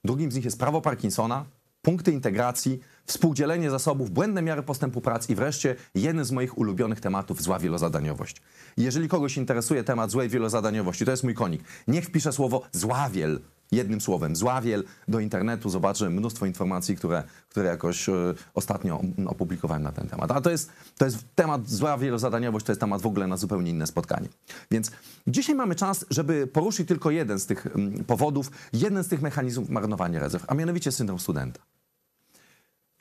drugim 0.03 0.31
z 0.31 0.35
nich 0.35 0.45
jest 0.45 0.59
prawo 0.59 0.81
Parkinsona, 0.81 1.45
punkty 1.83 2.11
integracji, 2.11 2.79
współdzielenie 3.05 3.69
zasobów, 3.69 4.11
błędne 4.11 4.41
miary 4.41 4.63
postępu 4.63 5.01
prac 5.01 5.29
i 5.29 5.35
wreszcie 5.35 5.75
jeden 5.95 6.25
z 6.25 6.31
moich 6.31 6.57
ulubionych 6.57 6.99
tematów 6.99 7.41
zła 7.41 7.59
wielozadaniowość. 7.59 8.41
Jeżeli 8.77 9.09
kogoś 9.09 9.37
interesuje 9.37 9.83
temat 9.83 10.11
złej 10.11 10.29
wielozadaniowości, 10.29 11.05
to 11.05 11.11
jest 11.11 11.23
mój 11.23 11.33
konik. 11.33 11.63
Niech 11.87 12.05
wpisze 12.05 12.33
słowo 12.33 12.61
zławiel 12.71 13.39
jednym 13.73 14.01
słowem, 14.01 14.35
zławiel 14.35 14.83
do 15.07 15.19
internetu, 15.19 15.69
zobaczę 15.69 16.09
mnóstwo 16.09 16.45
informacji, 16.45 16.95
które, 16.95 17.23
które 17.49 17.69
jakoś 17.69 18.09
y, 18.09 18.11
ostatnio 18.53 19.01
opublikowałem 19.25 19.83
na 19.83 19.91
ten 19.91 20.07
temat. 20.07 20.31
Ale 20.31 20.41
to 20.41 20.49
jest, 20.49 20.69
to 20.97 21.05
jest 21.05 21.17
temat 21.35 21.69
zła 21.69 21.97
wielozadaniowość, 21.97 22.65
to 22.65 22.71
jest 22.71 22.79
temat 22.81 23.01
w 23.01 23.05
ogóle 23.05 23.27
na 23.27 23.37
zupełnie 23.37 23.71
inne 23.71 23.87
spotkanie. 23.87 24.27
Więc 24.71 24.91
dzisiaj 25.27 25.55
mamy 25.55 25.75
czas, 25.75 26.05
żeby 26.09 26.47
poruszyć 26.47 26.87
tylko 26.87 27.11
jeden 27.11 27.39
z 27.39 27.45
tych 27.45 27.65
y, 27.65 28.03
powodów, 28.07 28.51
jeden 28.73 29.03
z 29.03 29.07
tych 29.07 29.21
mechanizmów 29.21 29.69
marnowania 29.69 30.19
rezerw, 30.19 30.45
a 30.47 30.53
mianowicie 30.53 30.91
syndrom 30.91 31.19
studenta. 31.19 31.72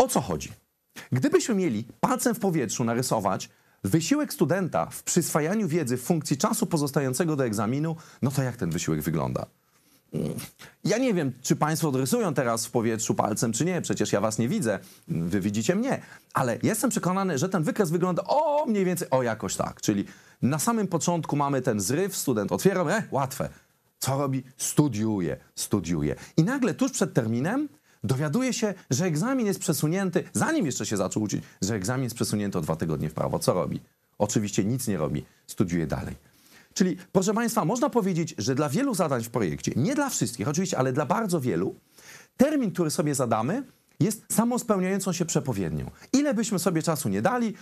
O 0.03 0.09
co 0.09 0.21
chodzi? 0.21 0.53
Gdybyśmy 1.13 1.55
mieli 1.55 1.85
palcem 2.01 2.35
w 2.35 2.39
powietrzu 2.39 2.85
narysować 2.85 3.49
wysiłek 3.85 4.33
studenta 4.33 4.87
w 4.87 5.03
przyswajaniu 5.03 5.69
wiedzy 5.69 5.97
w 5.97 6.03
funkcji 6.03 6.37
czasu 6.37 6.67
pozostającego 6.67 7.37
do 7.37 7.45
egzaminu, 7.45 7.97
no 8.23 8.31
to 8.31 8.43
jak 8.43 8.57
ten 8.57 8.71
wysiłek 8.71 9.01
wygląda? 9.03 9.47
Ja 10.85 10.99
nie 10.99 11.15
wiem, 11.15 11.33
czy 11.43 11.57
Państwo 11.57 11.89
odrysują 11.89 12.35
teraz 12.35 12.67
w 12.67 12.71
powietrzu 12.71 13.15
palcem, 13.15 13.53
czy 13.53 13.65
nie. 13.65 13.83
Przecież 13.83 14.13
ja 14.13 14.21
Was 14.21 14.39
nie 14.39 14.49
widzę. 14.49 14.79
Wy 15.09 15.41
widzicie 15.41 15.75
mnie. 15.75 16.03
Ale 16.35 16.59
jestem 16.63 16.91
przekonany, 16.91 17.39
że 17.39 17.49
ten 17.49 17.63
wykres 17.63 17.91
wygląda 17.91 18.23
o 18.27 18.67
mniej 18.67 18.85
więcej 18.85 19.11
o 19.11 19.23
jakoś 19.23 19.57
tak. 19.57 19.81
Czyli 19.81 20.05
na 20.43 20.59
samym 20.59 20.89
początku 20.89 21.37
mamy 21.37 21.63
ten 21.63 21.81
zryw, 21.81 22.17
student 22.17 22.53
otwiera, 22.53 22.83
e, 22.83 23.03
łatwe. 23.11 23.49
Co 23.99 24.19
robi? 24.19 24.43
Studiuje, 24.57 25.37
studiuje. 25.55 26.17
I 26.37 26.45
nagle 26.45 26.75
tuż 26.75 26.93
przed 26.93 27.15
terminem 27.15 27.69
dowiaduje 28.05 28.53
się, 28.53 28.75
że 28.91 29.05
egzamin 29.05 29.47
jest 29.47 29.61
przesunięty, 29.61 30.25
zanim 30.33 30.67
jeszcze 30.67 30.87
się 30.87 30.97
zaczął 30.97 31.23
uczyć, 31.23 31.43
że 31.63 31.75
egzamin 31.75 32.05
jest 32.05 32.17
przesunięty 32.17 32.59
o 32.59 32.61
dwa 32.61 32.77
tygodnie 32.77 33.09
w 33.09 33.15
prawo. 33.15 33.39
Co 33.39 33.55
robi? 33.55 33.81
Oczywiście 34.19 34.65
nic 34.65 34.89
nie 34.89 34.97
robi, 34.97 35.25
studiuje 35.47 35.87
dalej. 35.87 36.17
Czyli, 36.75 36.97
proszę 37.13 37.35
Państwa, 37.35 37.65
można 37.65 37.91
powiedzieć, 37.91 38.35
że 38.39 38.55
dla 38.55 38.69
wielu 38.69 38.95
zadań 38.95 39.25
w 39.25 39.31
projekcie, 39.31 39.73
nie 39.77 39.95
dla 39.95 40.11
wszystkich 40.11 40.49
oczywiście, 40.49 40.79
ale 40.79 40.93
dla 40.93 41.07
bardzo 41.07 41.41
wielu, 41.41 41.75
termin, 42.37 42.73
który 42.73 42.91
sobie 42.91 43.15
zadamy, 43.15 43.63
jest 44.01 44.25
samospełniającą 44.33 45.13
się 45.13 45.25
przepowiednią. 45.25 45.91
Ile 46.13 46.35
byśmy 46.35 46.59
sobie 46.59 46.83
czasu 46.83 47.09
nie 47.09 47.23
dali, 47.23 47.55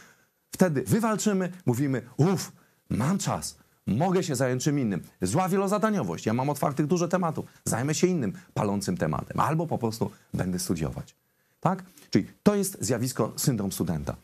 wtedy 0.51 0.83
wywalczymy, 0.87 1.53
mówimy, 1.67 2.03
uff, 2.17 2.53
mam 2.91 3.19
czas, 3.19 3.57
mogę 3.91 4.23
się 4.23 4.37
zająć 4.37 4.65
czym 4.65 4.79
innym. 4.79 5.03
Zła 5.23 5.49
wielozadaniowość, 5.49 6.27
ja 6.27 6.35
mam 6.35 6.51
otwartych 6.51 6.87
dużo 6.87 7.09
tematów, 7.09 7.47
zajmę 7.65 7.95
się 7.95 8.07
innym 8.07 8.33
palącym 8.55 8.97
tematem, 8.97 9.41
albo 9.41 9.67
po 9.67 9.79
prostu 9.79 10.11
będę 10.35 10.59
studiować. 10.59 11.15
Tak? 11.61 11.85
Czyli 12.11 12.27
to 12.43 12.55
jest 12.55 12.77
zjawisko 12.81 13.33
syndrom 13.37 13.73
studenta. 13.73 14.17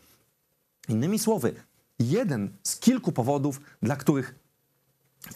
Innymi 0.89 1.19
słowy, 1.19 1.53
jeden 1.99 2.49
z 2.63 2.79
kilku 2.79 3.11
powodów, 3.11 3.61
dla 3.81 3.95
których 3.95 4.35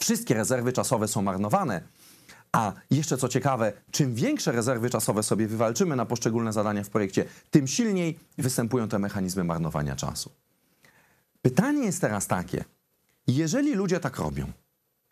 wszystkie 0.00 0.34
rezerwy 0.34 0.72
czasowe 0.72 1.08
są 1.08 1.22
marnowane. 1.22 1.82
A 2.52 2.72
jeszcze 2.90 3.16
co 3.16 3.28
ciekawe, 3.28 3.72
czym 3.90 4.14
większe 4.14 4.52
rezerwy 4.52 4.90
czasowe 4.90 5.22
sobie 5.22 5.46
wywalczymy 5.46 5.96
na 5.96 6.06
poszczególne 6.06 6.52
zadania 6.52 6.84
w 6.84 6.90
projekcie, 6.90 7.24
tym 7.50 7.66
silniej 7.66 8.18
występują 8.38 8.88
te 8.88 8.98
mechanizmy 8.98 9.44
marnowania 9.44 9.96
czasu. 9.96 10.30
Pytanie 11.42 11.84
jest 11.84 12.00
teraz 12.00 12.26
takie: 12.26 12.64
jeżeli 13.26 13.74
ludzie 13.74 14.00
tak 14.00 14.18
robią, 14.18 14.52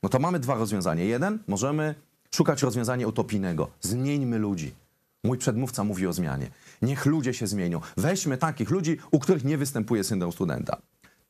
no 0.02 0.08
to 0.08 0.18
mamy 0.18 0.38
dwa 0.38 0.54
rozwiązania. 0.54 1.04
Jeden, 1.04 1.38
możemy 1.46 1.94
szukać 2.34 2.62
rozwiązania 2.62 3.06
utopijnego. 3.06 3.70
Zmieńmy 3.80 4.38
ludzi. 4.38 4.74
Mój 5.24 5.38
przedmówca 5.38 5.84
mówi 5.84 6.06
o 6.06 6.12
zmianie. 6.12 6.50
Niech 6.82 7.06
ludzie 7.06 7.34
się 7.34 7.46
zmienią. 7.46 7.80
Weźmy 7.96 8.36
takich 8.36 8.70
ludzi, 8.70 8.98
u 9.10 9.18
których 9.18 9.44
nie 9.44 9.58
występuje 9.58 10.04
syndrom 10.04 10.32
studenta. 10.32 10.76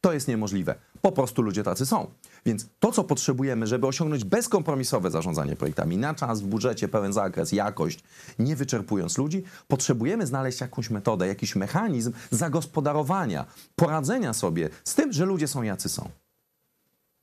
To 0.01 0.13
jest 0.13 0.29
niemożliwe. 0.29 0.75
Po 1.03 1.13
prostu 1.13 1.43
ludzie 1.43 1.63
tacy 1.63 1.87
są. 1.87 2.11
Więc 2.47 2.67
to, 2.79 2.93
co 2.93 3.05
potrzebujemy, 3.05 3.67
żeby 3.67 3.87
osiągnąć 3.87 4.25
bezkompromisowe 4.25 5.11
zarządzanie 5.11 5.57
projektami 5.57 5.97
na 5.97 6.15
czas, 6.15 6.41
w 6.41 6.47
budżecie, 6.47 6.89
pełen 6.89 7.13
zakres, 7.13 7.53
jakość, 7.53 8.01
nie 8.39 8.57
wyczerpując 8.57 9.19
ludzi, 9.19 9.45
potrzebujemy 9.69 10.27
znaleźć 10.27 10.61
jakąś 10.61 10.91
metodę, 10.91 11.27
jakiś 11.27 11.57
mechanizm 11.57 12.13
zagospodarowania, 12.31 13.45
poradzenia 13.77 14.33
sobie 14.33 14.69
z 14.85 14.95
tym, 14.95 15.13
że 15.13 15.25
ludzie 15.25 15.49
są 15.49 15.63
jacy 15.63 15.89
są. 15.89 16.11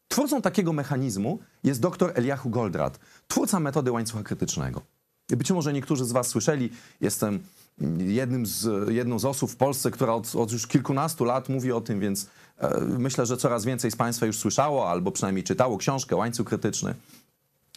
Twórcą 0.08 0.42
takiego 0.42 0.74
mechanizmu 0.74 1.40
jest 1.64 1.82
dr 1.82 2.12
Eliahu 2.16 2.50
Goldratt, 2.50 3.00
twórca 3.28 3.60
metody 3.60 3.92
łańcucha 3.92 4.24
krytycznego. 4.24 4.82
Być 5.30 5.52
może 5.52 5.74
niektórzy 5.74 6.06
z 6.06 6.12
Was 6.12 6.28
słyszeli, 6.28 6.70
jestem 7.02 7.40
jednym 7.98 8.46
z, 8.46 8.90
jedną 8.90 9.20
z 9.20 9.26
osób 9.26 9.52
w 9.52 9.56
Polsce, 9.56 9.92
która 9.92 10.14
od, 10.14 10.36
od 10.36 10.52
już 10.52 10.68
kilkunastu 10.68 11.26
lat 11.26 11.50
mówi 11.50 11.72
o 11.72 11.82
tym, 11.82 12.00
więc 12.00 12.28
e, 12.58 12.82
myślę, 12.82 13.26
że 13.26 13.38
coraz 13.38 13.66
więcej 13.66 13.92
z 13.92 13.96
Państwa 13.96 14.26
już 14.26 14.38
słyszało 14.38 14.90
albo 14.90 15.12
przynajmniej 15.12 15.44
czytało 15.44 15.78
książkę 15.78 16.16
Łańcuch 16.16 16.48
Krytyczny. 16.48 16.96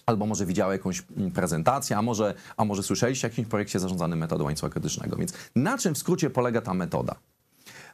Albo 0.07 0.27
może 0.27 0.47
widziało 0.47 0.73
jakąś 0.73 1.03
prezentację, 1.35 1.97
a 1.97 2.03
może, 2.03 2.35
a 2.57 2.65
może 2.65 2.83
słyszeliście 2.83 3.27
o 3.27 3.31
jakimś 3.31 3.49
projekcie 3.49 3.79
zarządzanym 3.81 4.19
metodą 4.19 4.45
łańcucha 4.45 4.71
krytycznego. 4.71 5.17
Więc 5.17 5.33
na 5.57 5.79
czym 5.79 5.95
w 5.95 5.99
skrócie 5.99 6.31
polega 6.31 6.61
ta 6.61 6.75
metoda? 6.75 7.15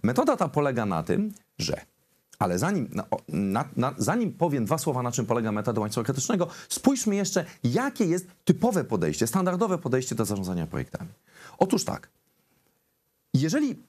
Metoda 0.02 0.37
ta 0.37 0.49
polega 0.49 0.87
na 0.87 1.02
tym, 1.02 1.33
że 1.59 1.81
ale 2.38 2.59
zanim, 2.59 2.88
na, 3.28 3.64
na, 3.76 3.95
zanim 3.99 4.33
powiem 4.33 4.64
dwa 4.64 4.78
słowa, 4.78 5.02
na 5.02 5.12
czym 5.12 5.26
polega 5.26 5.52
metoda 5.52 5.81
łańcucha 5.81 6.05
krytycznego, 6.05 6.49
spójrzmy 6.69 7.16
jeszcze, 7.16 7.45
jakie 7.64 8.05
jest 8.05 8.26
typowe 8.45 8.85
podejście, 8.85 9.26
standardowe 9.26 9.78
podejście 9.78 10.14
do 10.14 10.25
zarządzania 10.25 10.66
projektami. 10.66 11.11
Otóż 11.59 11.85
tak, 11.85 12.09
jeżeli 13.35 13.83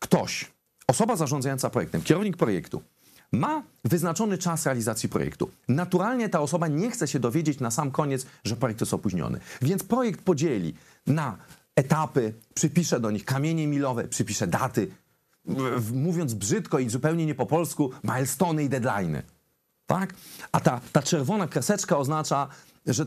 ktoś, 0.00 0.52
osoba 0.86 1.16
zarządzająca 1.16 1.70
projektem, 1.70 2.02
kierownik 2.02 2.36
projektu, 2.36 2.82
ma 3.32 3.62
wyznaczony 3.84 4.38
czas 4.38 4.66
realizacji 4.66 5.08
projektu. 5.08 5.50
Naturalnie 5.68 6.28
ta 6.28 6.40
osoba 6.40 6.68
nie 6.68 6.90
chce 6.90 7.08
się 7.08 7.18
dowiedzieć 7.18 7.60
na 7.60 7.70
sam 7.70 7.90
koniec, 7.90 8.26
że 8.44 8.56
projekt 8.56 8.80
jest 8.80 8.94
opóźniony. 8.94 9.40
Więc 9.62 9.82
projekt 9.84 10.22
podzieli 10.22 10.74
na 11.06 11.36
etapy, 11.76 12.34
przypisze 12.54 13.00
do 13.00 13.10
nich 13.10 13.24
kamienie 13.24 13.66
milowe, 13.66 14.08
przypisze 14.08 14.46
daty, 14.46 14.90
mówiąc 15.92 16.34
brzydko 16.34 16.78
i 16.78 16.88
zupełnie 16.88 17.26
nie 17.26 17.34
po 17.34 17.46
polsku, 17.46 17.90
milestone 18.04 18.64
i 18.64 18.68
deadline. 18.68 19.22
Tak? 19.86 20.14
A 20.52 20.60
ta, 20.60 20.80
ta 20.92 21.02
czerwona 21.02 21.48
kreseczka 21.48 21.98
oznacza, 21.98 22.48
że, 22.86 23.06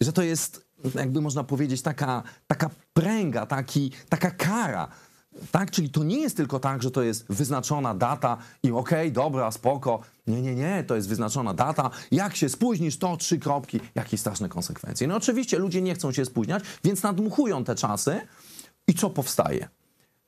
że 0.00 0.12
to 0.12 0.22
jest, 0.22 0.68
jakby 0.94 1.20
można 1.20 1.44
powiedzieć, 1.44 1.82
taka, 1.82 2.22
taka 2.46 2.70
pręga, 2.92 3.46
taki, 3.46 3.92
taka 4.08 4.30
kara. 4.30 4.88
Tak? 5.50 5.70
Czyli 5.70 5.90
to 5.90 6.04
nie 6.04 6.20
jest 6.20 6.36
tylko 6.36 6.60
tak, 6.60 6.82
że 6.82 6.90
to 6.90 7.02
jest 7.02 7.26
wyznaczona 7.28 7.94
data 7.94 8.38
i 8.62 8.70
okej, 8.70 8.98
okay, 8.98 9.10
dobra, 9.10 9.50
spoko. 9.50 10.00
Nie, 10.26 10.42
nie, 10.42 10.54
nie, 10.54 10.84
to 10.86 10.96
jest 10.96 11.08
wyznaczona 11.08 11.54
data. 11.54 11.90
Jak 12.10 12.36
się 12.36 12.48
spóźnisz, 12.48 12.98
to 12.98 13.16
trzy 13.16 13.38
kropki. 13.38 13.80
Jakie 13.94 14.18
straszne 14.18 14.48
konsekwencje. 14.48 15.06
No 15.06 15.16
oczywiście 15.16 15.58
ludzie 15.58 15.82
nie 15.82 15.94
chcą 15.94 16.12
się 16.12 16.24
spóźniać, 16.24 16.64
więc 16.84 17.02
nadmuchują 17.02 17.64
te 17.64 17.74
czasy. 17.74 18.20
I 18.86 18.94
co 18.94 19.10
powstaje? 19.10 19.68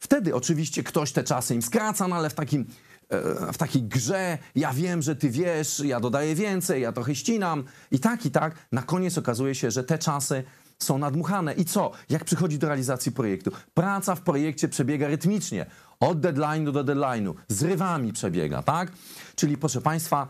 Wtedy 0.01 0.35
oczywiście 0.35 0.83
ktoś 0.83 1.13
te 1.13 1.25
czasy 1.25 1.55
im 1.55 1.63
skraca, 1.63 2.09
no 2.09 2.17
ale 2.17 2.31
w 2.31 2.35
takim 2.35 2.67
e, 3.09 3.53
w 3.53 3.59
takiej 3.59 3.83
grze, 3.83 4.39
ja 4.55 4.73
wiem, 4.73 5.03
że 5.03 5.17
ty 5.17 5.31
wiesz, 5.31 5.81
ja 5.85 6.01
dodaję 6.01 6.35
więcej, 6.35 6.83
ja 6.83 6.93
trochę 6.93 7.15
ścinam 7.15 7.65
i 7.91 7.99
tak, 7.99 8.27
i 8.27 8.31
tak. 8.31 8.55
Na 8.73 8.83
koniec 8.83 9.19
okazuje 9.19 9.55
się, 9.55 9.71
że 9.71 9.85
te 9.85 9.99
czasy 9.99 10.45
są 10.79 10.99
nadmuchane. 10.99 11.55
I 11.55 11.65
co? 11.65 11.91
Jak 12.09 12.25
przychodzi 12.25 12.59
do 12.59 12.67
realizacji 12.67 13.13
projektu? 13.13 13.51
Praca 13.75 14.15
w 14.15 14.21
projekcie 14.21 14.69
przebiega 14.69 15.09
rytmicznie. 15.09 15.67
Od 16.01 16.21
deadline'u 16.21 16.73
do 16.73 16.85
deadline'u. 16.85 17.35
Zrywami 17.49 18.13
przebiega, 18.13 18.63
tak? 18.63 18.93
Czyli 19.35 19.57
proszę 19.57 19.81
Państwa, 19.81 20.29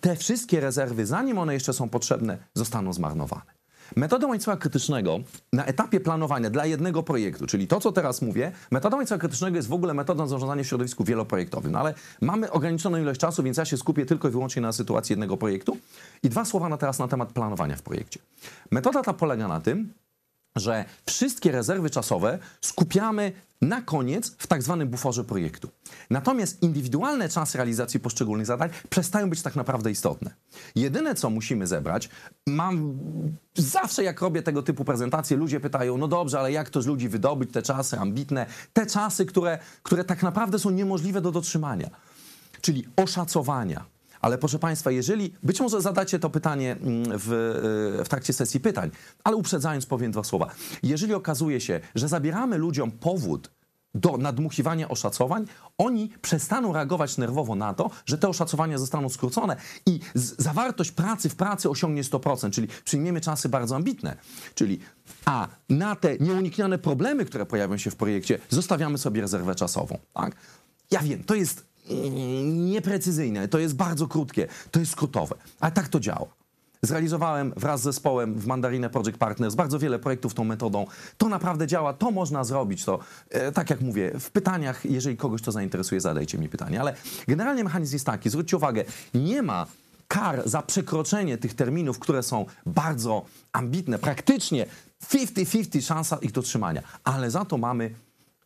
te 0.00 0.16
wszystkie 0.16 0.60
rezerwy, 0.60 1.06
zanim 1.06 1.38
one 1.38 1.54
jeszcze 1.54 1.72
są 1.72 1.88
potrzebne, 1.88 2.38
zostaną 2.54 2.92
zmarnowane. 2.92 3.59
Metodą 3.96 4.28
łańcucha 4.28 4.56
krytycznego 4.56 5.20
na 5.52 5.64
etapie 5.64 6.00
planowania 6.00 6.50
dla 6.50 6.66
jednego 6.66 7.02
projektu, 7.02 7.46
czyli 7.46 7.66
to, 7.66 7.80
co 7.80 7.92
teraz 7.92 8.22
mówię, 8.22 8.52
metoda 8.70 8.96
łańcucha 8.96 9.18
krytycznego 9.18 9.56
jest 9.56 9.68
w 9.68 9.72
ogóle 9.72 9.94
metodą 9.94 10.26
zarządzania 10.26 10.64
w 10.64 10.66
środowisku 10.66 11.04
wieloprojektowym, 11.04 11.72
no 11.72 11.78
ale 11.78 11.94
mamy 12.20 12.50
ograniczoną 12.50 12.98
ilość 12.98 13.20
czasu, 13.20 13.42
więc 13.42 13.56
ja 13.56 13.64
się 13.64 13.76
skupię 13.76 14.06
tylko 14.06 14.28
i 14.28 14.30
wyłącznie 14.30 14.62
na 14.62 14.72
sytuacji 14.72 15.12
jednego 15.12 15.36
projektu. 15.36 15.76
I 16.22 16.28
dwa 16.28 16.44
słowa 16.44 16.68
na 16.68 16.76
teraz 16.76 16.98
na 16.98 17.08
temat 17.08 17.32
planowania 17.32 17.76
w 17.76 17.82
projekcie. 17.82 18.20
Metoda 18.70 19.02
ta 19.02 19.12
polega 19.12 19.48
na 19.48 19.60
tym, 19.60 19.92
że 20.56 20.84
wszystkie 21.06 21.52
rezerwy 21.52 21.90
czasowe 21.90 22.38
skupiamy 22.60 23.32
na 23.62 23.82
koniec 23.82 24.34
w 24.38 24.46
tak 24.46 24.62
zwanym 24.62 24.88
buforze 24.88 25.24
projektu. 25.24 25.68
Natomiast 26.10 26.62
indywidualne 26.62 27.28
czasy 27.28 27.58
realizacji 27.58 28.00
poszczególnych 28.00 28.46
zadań 28.46 28.70
przestają 28.90 29.30
być 29.30 29.42
tak 29.42 29.56
naprawdę 29.56 29.90
istotne. 29.90 30.34
Jedyne, 30.74 31.14
co 31.14 31.30
musimy 31.30 31.66
zebrać, 31.66 32.08
mam 32.46 32.98
zawsze 33.54 34.04
jak 34.04 34.20
robię 34.20 34.42
tego 34.42 34.62
typu 34.62 34.84
prezentacje, 34.84 35.36
ludzie 35.36 35.60
pytają, 35.60 35.98
no 35.98 36.08
dobrze, 36.08 36.38
ale 36.38 36.52
jak 36.52 36.70
to 36.70 36.82
z 36.82 36.86
ludzi 36.86 37.08
wydobyć 37.08 37.52
te 37.52 37.62
czasy 37.62 37.98
ambitne, 37.98 38.46
te 38.72 38.86
czasy, 38.86 39.26
które, 39.26 39.58
które 39.82 40.04
tak 40.04 40.22
naprawdę 40.22 40.58
są 40.58 40.70
niemożliwe 40.70 41.20
do 41.20 41.32
dotrzymania. 41.32 41.90
Czyli 42.60 42.86
oszacowania, 42.96 43.84
ale 44.20 44.38
proszę 44.38 44.58
Państwa, 44.58 44.90
jeżeli 44.90 45.34
być 45.42 45.60
może 45.60 45.80
zadacie 45.80 46.18
to 46.18 46.30
pytanie 46.30 46.72
mm, 46.72 47.18
w, 47.18 47.32
e, 48.00 48.04
w 48.04 48.08
trakcie 48.08 48.32
sesji 48.32 48.60
pytań, 48.60 48.90
ale 49.24 49.36
uprzedzając 49.36 49.86
powiem 49.86 50.12
dwa 50.12 50.24
słowa. 50.24 50.46
Jeżeli 50.82 51.14
okazuje 51.14 51.60
się, 51.60 51.80
że 51.94 52.08
zabieramy 52.08 52.58
ludziom 52.58 52.90
powód 52.90 53.50
do 53.94 54.16
nadmuchiwania 54.16 54.88
oszacowań, 54.88 55.46
oni 55.78 56.10
przestaną 56.22 56.72
reagować 56.72 57.18
nerwowo 57.18 57.54
na 57.54 57.74
to, 57.74 57.90
że 58.06 58.18
te 58.18 58.28
oszacowania 58.28 58.78
zostaną 58.78 59.08
skrócone 59.08 59.56
i 59.86 60.00
zawartość 60.14 60.92
pracy 60.92 61.28
w 61.28 61.36
pracy 61.36 61.70
osiągnie 61.70 62.04
100%, 62.04 62.50
czyli 62.50 62.68
przyjmiemy 62.84 63.20
czasy 63.20 63.48
bardzo 63.48 63.76
ambitne. 63.76 64.16
Czyli 64.54 64.78
a 65.24 65.48
na 65.68 65.96
te 65.96 66.18
nieuniknione 66.18 66.78
problemy, 66.78 67.24
które 67.24 67.46
pojawią 67.46 67.76
się 67.76 67.90
w 67.90 67.96
projekcie, 67.96 68.38
zostawiamy 68.48 68.98
sobie 68.98 69.20
rezerwę 69.20 69.54
czasową. 69.54 69.98
Tak? 70.14 70.36
Ja 70.90 71.00
wiem, 71.00 71.24
to 71.24 71.34
jest 71.34 71.69
nieprecyzyjne, 72.44 73.48
to 73.48 73.58
jest 73.58 73.76
bardzo 73.76 74.06
krótkie, 74.06 74.46
to 74.70 74.80
jest 74.80 74.92
skrótowe, 74.92 75.36
ale 75.60 75.72
tak 75.72 75.88
to 75.88 76.00
działa. 76.00 76.40
Zrealizowałem 76.82 77.52
wraz 77.56 77.80
z 77.80 77.84
zespołem 77.84 78.34
w 78.34 78.46
Mandarinę 78.46 78.90
Project 78.90 79.18
Partners 79.18 79.54
bardzo 79.54 79.78
wiele 79.78 79.98
projektów 79.98 80.34
tą 80.34 80.44
metodą. 80.44 80.86
To 81.18 81.28
naprawdę 81.28 81.66
działa, 81.66 81.92
to 81.92 82.10
można 82.10 82.44
zrobić. 82.44 82.84
To, 82.84 82.98
e, 83.30 83.52
tak 83.52 83.70
jak 83.70 83.80
mówię, 83.80 84.12
w 84.20 84.30
pytaniach, 84.30 84.84
jeżeli 84.84 85.16
kogoś 85.16 85.42
to 85.42 85.52
zainteresuje, 85.52 86.00
zadajcie 86.00 86.38
mi 86.38 86.48
pytanie. 86.48 86.80
Ale 86.80 86.94
generalnie 87.28 87.64
mechanizm 87.64 87.94
jest 87.94 88.06
taki, 88.06 88.30
zwróćcie 88.30 88.56
uwagę, 88.56 88.84
nie 89.14 89.42
ma 89.42 89.66
kar 90.08 90.48
za 90.48 90.62
przekroczenie 90.62 91.38
tych 91.38 91.54
terminów, 91.54 91.98
które 91.98 92.22
są 92.22 92.46
bardzo 92.66 93.24
ambitne, 93.52 93.98
praktycznie 93.98 94.66
50-50 95.04 95.82
szansa 95.82 96.18
ich 96.22 96.32
dotrzymania, 96.32 96.82
ale 97.04 97.30
za 97.30 97.44
to 97.44 97.58
mamy 97.58 97.94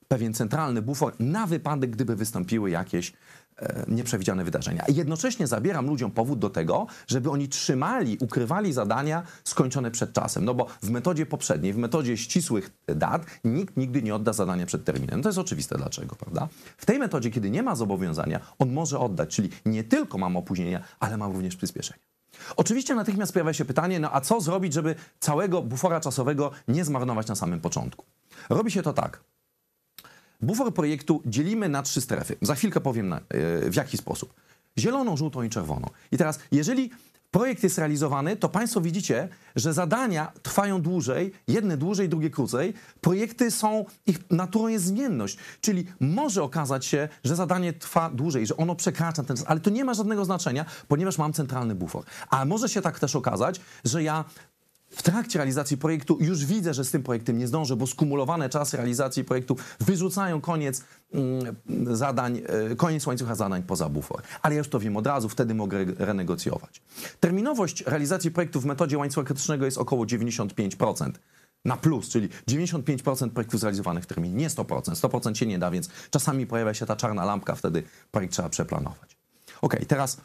pewien 0.09 0.35
centralny 0.35 0.83
bufor 0.83 1.15
na 1.19 1.47
wypadek, 1.47 1.91
gdyby 1.91 2.17
wystąpiły 2.17 2.71
jakieś 2.71 3.13
e, 3.57 3.85
nieprzewidziane 3.89 4.45
wydarzenia. 4.45 4.85
Jednocześnie 4.89 5.47
zabieram 5.47 5.87
ludziom 5.87 6.11
powód 6.11 6.39
do 6.39 6.51
tego, 6.51 6.87
żeby 7.07 7.31
oni 7.31 7.49
trzymali, 7.49 8.19
ukrywali 8.21 8.73
zadania 8.73 9.23
skończone 9.45 9.91
przed 9.91 10.13
czasem. 10.13 10.45
No 10.45 10.55
bo 10.55 10.67
w 10.83 10.91
metodzie 10.91 11.27
poprzedniej, 11.27 11.73
w 11.73 11.77
metodzie 11.77 12.17
ścisłych 12.17 12.71
dat, 12.87 13.27
nikt 13.45 13.77
nigdy 13.77 14.03
nie 14.03 14.15
odda 14.15 14.33
zadania 14.33 14.67
przed 14.67 14.85
terminem. 14.85 15.23
To 15.23 15.29
jest 15.29 15.39
oczywiste 15.39 15.77
dlaczego, 15.77 16.17
prawda? 16.17 16.49
W 16.77 16.87
tej 16.87 16.99
metodzie, 16.99 17.31
kiedy 17.31 17.51
nie 17.51 17.63
ma 17.63 17.75
zobowiązania, 17.75 18.41
on 18.59 18.73
może 18.73 18.99
oddać, 18.99 19.35
czyli 19.35 19.51
nie 19.67 19.85
tylko 19.85 20.19
mam 20.19 20.37
opóźnienia, 20.37 20.83
ale 21.01 21.17
mam 21.17 21.33
również 21.33 21.57
przyspieszenie. 21.57 22.01
Oczywiście 22.57 22.95
natychmiast 22.95 23.33
pojawia 23.33 23.53
się 23.53 23.65
pytanie, 23.65 24.01
no 24.01 24.11
a 24.13 24.21
co 24.21 24.41
zrobić, 24.41 24.73
żeby 24.73 24.95
całego 25.21 25.63
bufora 25.63 26.01
czasowego 26.01 26.51
nie 26.69 26.85
zmarnować 26.85 27.27
na 27.27 27.35
samym 27.35 27.61
początku? 27.61 28.05
Robi 28.49 28.71
się 28.71 28.83
to 28.83 28.93
tak. 28.93 29.21
Bufor 30.41 30.75
projektu 30.75 31.23
dzielimy 31.27 31.69
na 31.69 31.83
trzy 31.83 32.01
strefy. 32.01 32.37
Za 32.43 32.55
chwilkę 32.55 32.81
powiem 32.81 33.09
na, 33.09 33.17
e, 33.17 33.21
w 33.71 33.75
jaki 33.77 33.97
sposób. 33.97 34.35
Zieloną, 34.79 35.17
żółtą 35.17 35.43
i 35.43 35.51
czerwoną. 35.51 35.87
I 36.13 36.17
teraz, 36.17 36.39
jeżeli 36.53 36.91
projekt 37.35 37.63
jest 37.63 37.79
realizowany, 37.79 38.37
to 38.37 38.49
Państwo 38.49 38.81
widzicie, 38.81 39.29
że 39.57 39.73
zadania 39.73 40.33
trwają 40.43 40.83
dłużej, 40.83 41.33
jedne 41.49 41.77
dłużej, 41.77 42.09
drugie 42.09 42.31
krócej. 42.31 42.75
Projekty 43.01 43.51
są, 43.51 43.85
ich 44.07 44.31
naturą 44.31 44.69
jest 44.69 44.85
zmienność, 44.85 45.39
czyli 45.61 45.87
może 46.01 46.43
okazać 46.43 46.87
się, 46.87 47.09
że 47.25 47.37
zadanie 47.37 47.73
trwa 47.73 48.11
dłużej, 48.11 48.47
że 48.47 48.57
ono 48.57 48.75
przekracza 48.75 49.23
ten 49.23 49.37
czas, 49.37 49.47
ale 49.49 49.61
to 49.61 49.71
nie 49.71 49.85
ma 49.85 49.95
żadnego 49.95 50.25
znaczenia, 50.25 50.65
ponieważ 50.89 51.19
mam 51.19 51.33
centralny 51.33 51.75
bufor. 51.75 52.05
A 52.31 52.45
może 52.45 52.69
się 52.69 52.83
tak 52.83 52.99
też 52.99 53.17
okazać, 53.17 53.61
że 53.85 54.03
ja 54.03 54.25
w 54.97 55.03
trakcie 55.03 55.39
realizacji 55.39 55.77
projektu 55.77 56.19
już 56.21 56.45
widzę, 56.45 56.75
że 56.75 56.85
z 56.85 56.91
tym 56.91 57.03
projektem 57.03 57.39
nie 57.39 57.49
zdążę, 57.49 57.77
bo 57.77 57.87
skumulowane 57.87 58.49
czasy 58.49 58.77
realizacji 58.77 59.25
projektu 59.25 59.57
wyrzucają 59.81 60.41
koniec 60.41 60.85
mm, 61.13 61.57
zadań, 61.97 62.43
e, 62.73 62.77
koniec 62.77 63.07
łańcucha 63.07 63.35
zadań 63.35 63.63
poza 63.63 63.89
bufor. 63.89 64.23
Ale 64.43 64.55
ja 64.55 64.59
już 64.59 64.69
to 64.69 64.81
wiem 64.81 64.97
od 64.97 65.07
razu, 65.07 65.29
wtedy 65.29 65.55
mogę 65.55 65.85
renegocjować. 65.85 66.83
Terminowość 67.21 67.85
realizacji 67.87 68.31
projektu 68.31 68.61
w 68.61 68.65
metodzie 68.65 68.99
łańcucha 68.99 69.27
krytycznego 69.27 69.65
jest 69.65 69.79
około 69.79 70.05
95% 70.05 71.11
na 71.65 71.77
plus, 71.77 72.09
czyli 72.09 72.29
95% 72.49 73.31
projektów 73.31 73.61
zrealizowanych 73.61 74.05
w 74.05 74.07
terminie, 74.07 74.35
nie 74.35 74.51
100%. 74.51 74.81
100% 74.81 75.35
się 75.35 75.47
nie 75.47 75.59
da, 75.59 75.71
więc 75.71 75.89
czasami 76.11 76.47
pojawia 76.47 76.75
się 76.75 76.87
ta 76.87 76.97
czarna 76.97 77.25
lampka, 77.25 77.55
wtedy 77.55 77.83
projekt 78.11 78.33
trzeba 78.33 78.49
przeplanować. 78.49 79.17
Ok, 79.63 79.77
teraz 79.89 80.21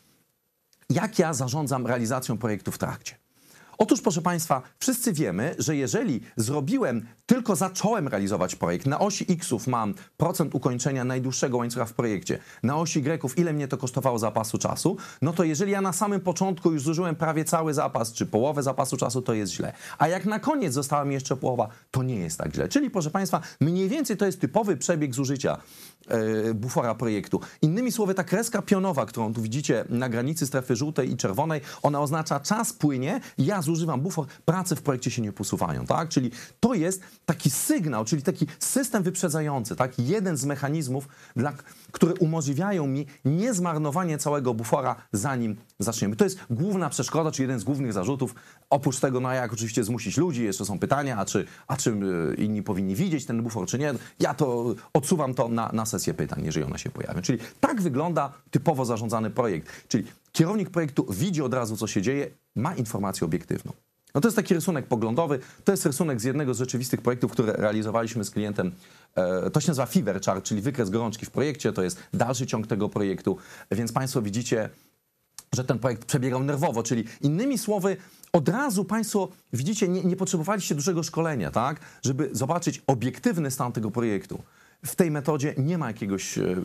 jak 0.89 1.19
ja 1.19 1.33
zarządzam 1.33 1.87
realizacją 1.87 2.37
projektu 2.37 2.71
w 2.71 2.77
trakcie? 2.77 3.15
Otóż, 3.81 4.01
proszę 4.01 4.21
Państwa, 4.21 4.61
wszyscy 4.79 5.13
wiemy, 5.13 5.55
że 5.57 5.75
jeżeli 5.75 6.21
zrobiłem, 6.35 7.07
tylko 7.25 7.55
zacząłem 7.55 8.07
realizować 8.07 8.55
projekt, 8.55 8.85
na 8.85 8.99
osi 8.99 9.25
X-ów 9.29 9.67
mam 9.67 9.93
procent 10.17 10.55
ukończenia 10.55 11.03
najdłuższego 11.03 11.57
łańcucha 11.57 11.85
w 11.85 11.93
projekcie, 11.93 12.39
na 12.63 12.77
osi 12.77 12.99
Y, 12.99 13.39
ile 13.39 13.53
mnie 13.53 13.67
to 13.67 13.77
kosztowało 13.77 14.19
zapasu 14.19 14.57
czasu, 14.57 14.97
no 15.21 15.33
to 15.33 15.43
jeżeli 15.43 15.71
ja 15.71 15.81
na 15.81 15.93
samym 15.93 16.21
początku 16.21 16.71
już 16.71 16.81
zużyłem 16.81 17.15
prawie 17.15 17.45
cały 17.45 17.73
zapas, 17.73 18.13
czy 18.13 18.25
połowę 18.25 18.63
zapasu 18.63 18.97
czasu, 18.97 19.21
to 19.21 19.33
jest 19.33 19.53
źle. 19.53 19.73
A 19.97 20.07
jak 20.07 20.25
na 20.25 20.39
koniec 20.39 20.73
została 20.73 21.05
mi 21.05 21.13
jeszcze 21.13 21.35
połowa, 21.35 21.67
to 21.91 22.03
nie 22.03 22.15
jest 22.15 22.37
tak 22.37 22.53
źle. 22.53 22.69
Czyli, 22.69 22.89
proszę 22.89 23.11
Państwa, 23.11 23.41
mniej 23.59 23.89
więcej 23.89 24.17
to 24.17 24.25
jest 24.25 24.41
typowy 24.41 24.77
przebieg 24.77 25.15
zużycia 25.15 25.57
e, 26.07 26.53
bufora 26.53 26.95
projektu. 26.95 27.41
Innymi 27.61 27.91
słowy, 27.91 28.13
ta 28.13 28.23
kreska 28.23 28.61
pionowa, 28.61 29.05
którą 29.05 29.33
tu 29.33 29.41
widzicie 29.41 29.85
na 29.89 30.09
granicy 30.09 30.47
strefy 30.47 30.75
żółtej 30.75 31.11
i 31.11 31.17
czerwonej, 31.17 31.61
ona 31.81 32.01
oznacza 32.01 32.39
czas 32.39 32.73
płynie, 32.73 33.21
ja 33.37 33.61
zużywam 33.75 34.01
bufor, 34.01 34.25
prace 34.45 34.75
w 34.75 34.81
projekcie 34.81 35.11
się 35.11 35.21
nie 35.21 35.31
posuwają, 35.31 35.85
tak? 35.85 36.09
Czyli 36.09 36.31
to 36.59 36.73
jest 36.73 37.01
taki 37.25 37.49
sygnał, 37.49 38.05
czyli 38.05 38.21
taki 38.21 38.47
system 38.59 39.03
wyprzedzający, 39.03 39.75
tak? 39.75 39.99
Jeden 39.99 40.37
z 40.37 40.45
mechanizmów, 40.45 41.07
dla, 41.35 41.53
które 41.91 42.13
umożliwiają 42.13 42.87
mi 42.87 43.05
niezmarnowanie 43.25 44.17
całego 44.17 44.53
bufora, 44.53 44.95
zanim 45.13 45.55
zaczniemy. 45.79 46.15
To 46.15 46.23
jest 46.23 46.39
główna 46.49 46.89
przeszkoda, 46.89 47.31
czy 47.31 47.41
jeden 47.41 47.59
z 47.59 47.63
głównych 47.63 47.93
zarzutów. 47.93 48.35
Oprócz 48.69 48.99
tego, 48.99 49.19
no 49.19 49.31
jak 49.31 49.53
oczywiście 49.53 49.83
zmusić 49.83 50.17
ludzi, 50.17 50.43
jeszcze 50.43 50.65
są 50.65 50.79
pytania, 50.79 51.17
a 51.17 51.25
czy, 51.25 51.45
a 51.67 51.77
czy 51.77 51.91
e, 51.91 52.33
inni 52.35 52.63
powinni 52.63 52.95
widzieć 52.95 53.25
ten 53.25 53.43
bufor, 53.43 53.67
czy 53.67 53.79
nie. 53.79 53.93
Ja 54.19 54.33
to 54.33 54.75
odsuwam 54.93 55.33
to 55.33 55.47
na, 55.47 55.69
na 55.73 55.85
sesję 55.85 56.13
pytań, 56.13 56.45
jeżeli 56.45 56.65
one 56.65 56.79
się 56.79 56.89
pojawią. 56.89 57.21
Czyli 57.21 57.39
tak 57.59 57.81
wygląda 57.81 58.33
typowo 58.51 58.85
zarządzany 58.85 59.29
projekt. 59.29 59.87
Czyli 59.87 60.03
kierownik 60.31 60.69
projektu 60.69 61.05
widzi 61.09 61.41
od 61.41 61.53
razu, 61.53 61.77
co 61.77 61.87
się 61.87 62.01
dzieje, 62.01 62.29
ma 62.59 62.75
informację 62.75 63.25
obiektywną. 63.25 63.73
No 64.15 64.21
to 64.21 64.27
jest 64.27 64.35
taki 64.35 64.53
rysunek 64.53 64.87
poglądowy. 64.87 65.39
To 65.63 65.71
jest 65.71 65.85
rysunek 65.85 66.21
z 66.21 66.23
jednego 66.23 66.53
z 66.53 66.57
rzeczywistych 66.57 67.01
projektów, 67.01 67.31
które 67.31 67.53
realizowaliśmy 67.53 68.23
z 68.23 68.31
klientem. 68.31 68.71
E, 69.15 69.49
to 69.49 69.59
się 69.59 69.67
nazywa 69.67 69.85
Fever 69.85 70.21
Chart, 70.21 70.45
czyli 70.45 70.61
wykres 70.61 70.89
gorączki 70.89 71.25
w 71.25 71.31
projekcie. 71.31 71.73
To 71.73 71.83
jest 71.83 72.03
dalszy 72.13 72.47
ciąg 72.47 72.67
tego 72.67 72.89
projektu. 72.89 73.37
Więc 73.71 73.91
Państwo 73.91 74.21
widzicie, 74.21 74.69
że 75.53 75.63
ten 75.63 75.79
projekt 75.79 76.05
przebiegał 76.05 76.43
nerwowo, 76.43 76.83
czyli 76.83 77.03
innymi 77.21 77.57
słowy, 77.57 77.97
od 78.33 78.49
razu 78.49 78.85
Państwo 78.85 79.29
widzicie, 79.53 79.87
nie, 79.87 80.03
nie 80.03 80.15
potrzebowaliście 80.15 80.75
dużego 80.75 81.03
szkolenia, 81.03 81.51
tak, 81.51 81.79
żeby 82.01 82.29
zobaczyć 82.31 82.81
obiektywny 82.87 83.51
stan 83.51 83.71
tego 83.71 83.91
projektu 83.91 84.43
w 84.85 84.95
tej 84.95 85.11
metodzie 85.11 85.53
nie 85.57 85.77
ma 85.77 85.87
jakiegoś 85.87 86.37
e, 86.37 86.55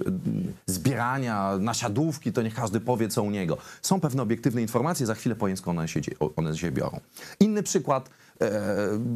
zbierania 0.67 1.59
nasiadówki, 1.59 2.33
to 2.33 2.43
niech 2.43 2.55
każdy 2.55 2.81
powie, 2.81 3.09
co 3.09 3.23
u 3.23 3.31
niego. 3.31 3.59
Są 3.83 4.01
pewne 4.01 4.23
obiektywne 4.23 4.63
informacje, 4.63 5.07
za 5.07 5.15
chwilę 5.15 5.37
skąd 5.57 5.79
one 5.79 5.89
się, 5.89 6.01
one 6.37 6.57
się 6.57 6.71
biorą. 6.71 7.01
Inny 7.41 7.63
przykład, 7.63 8.11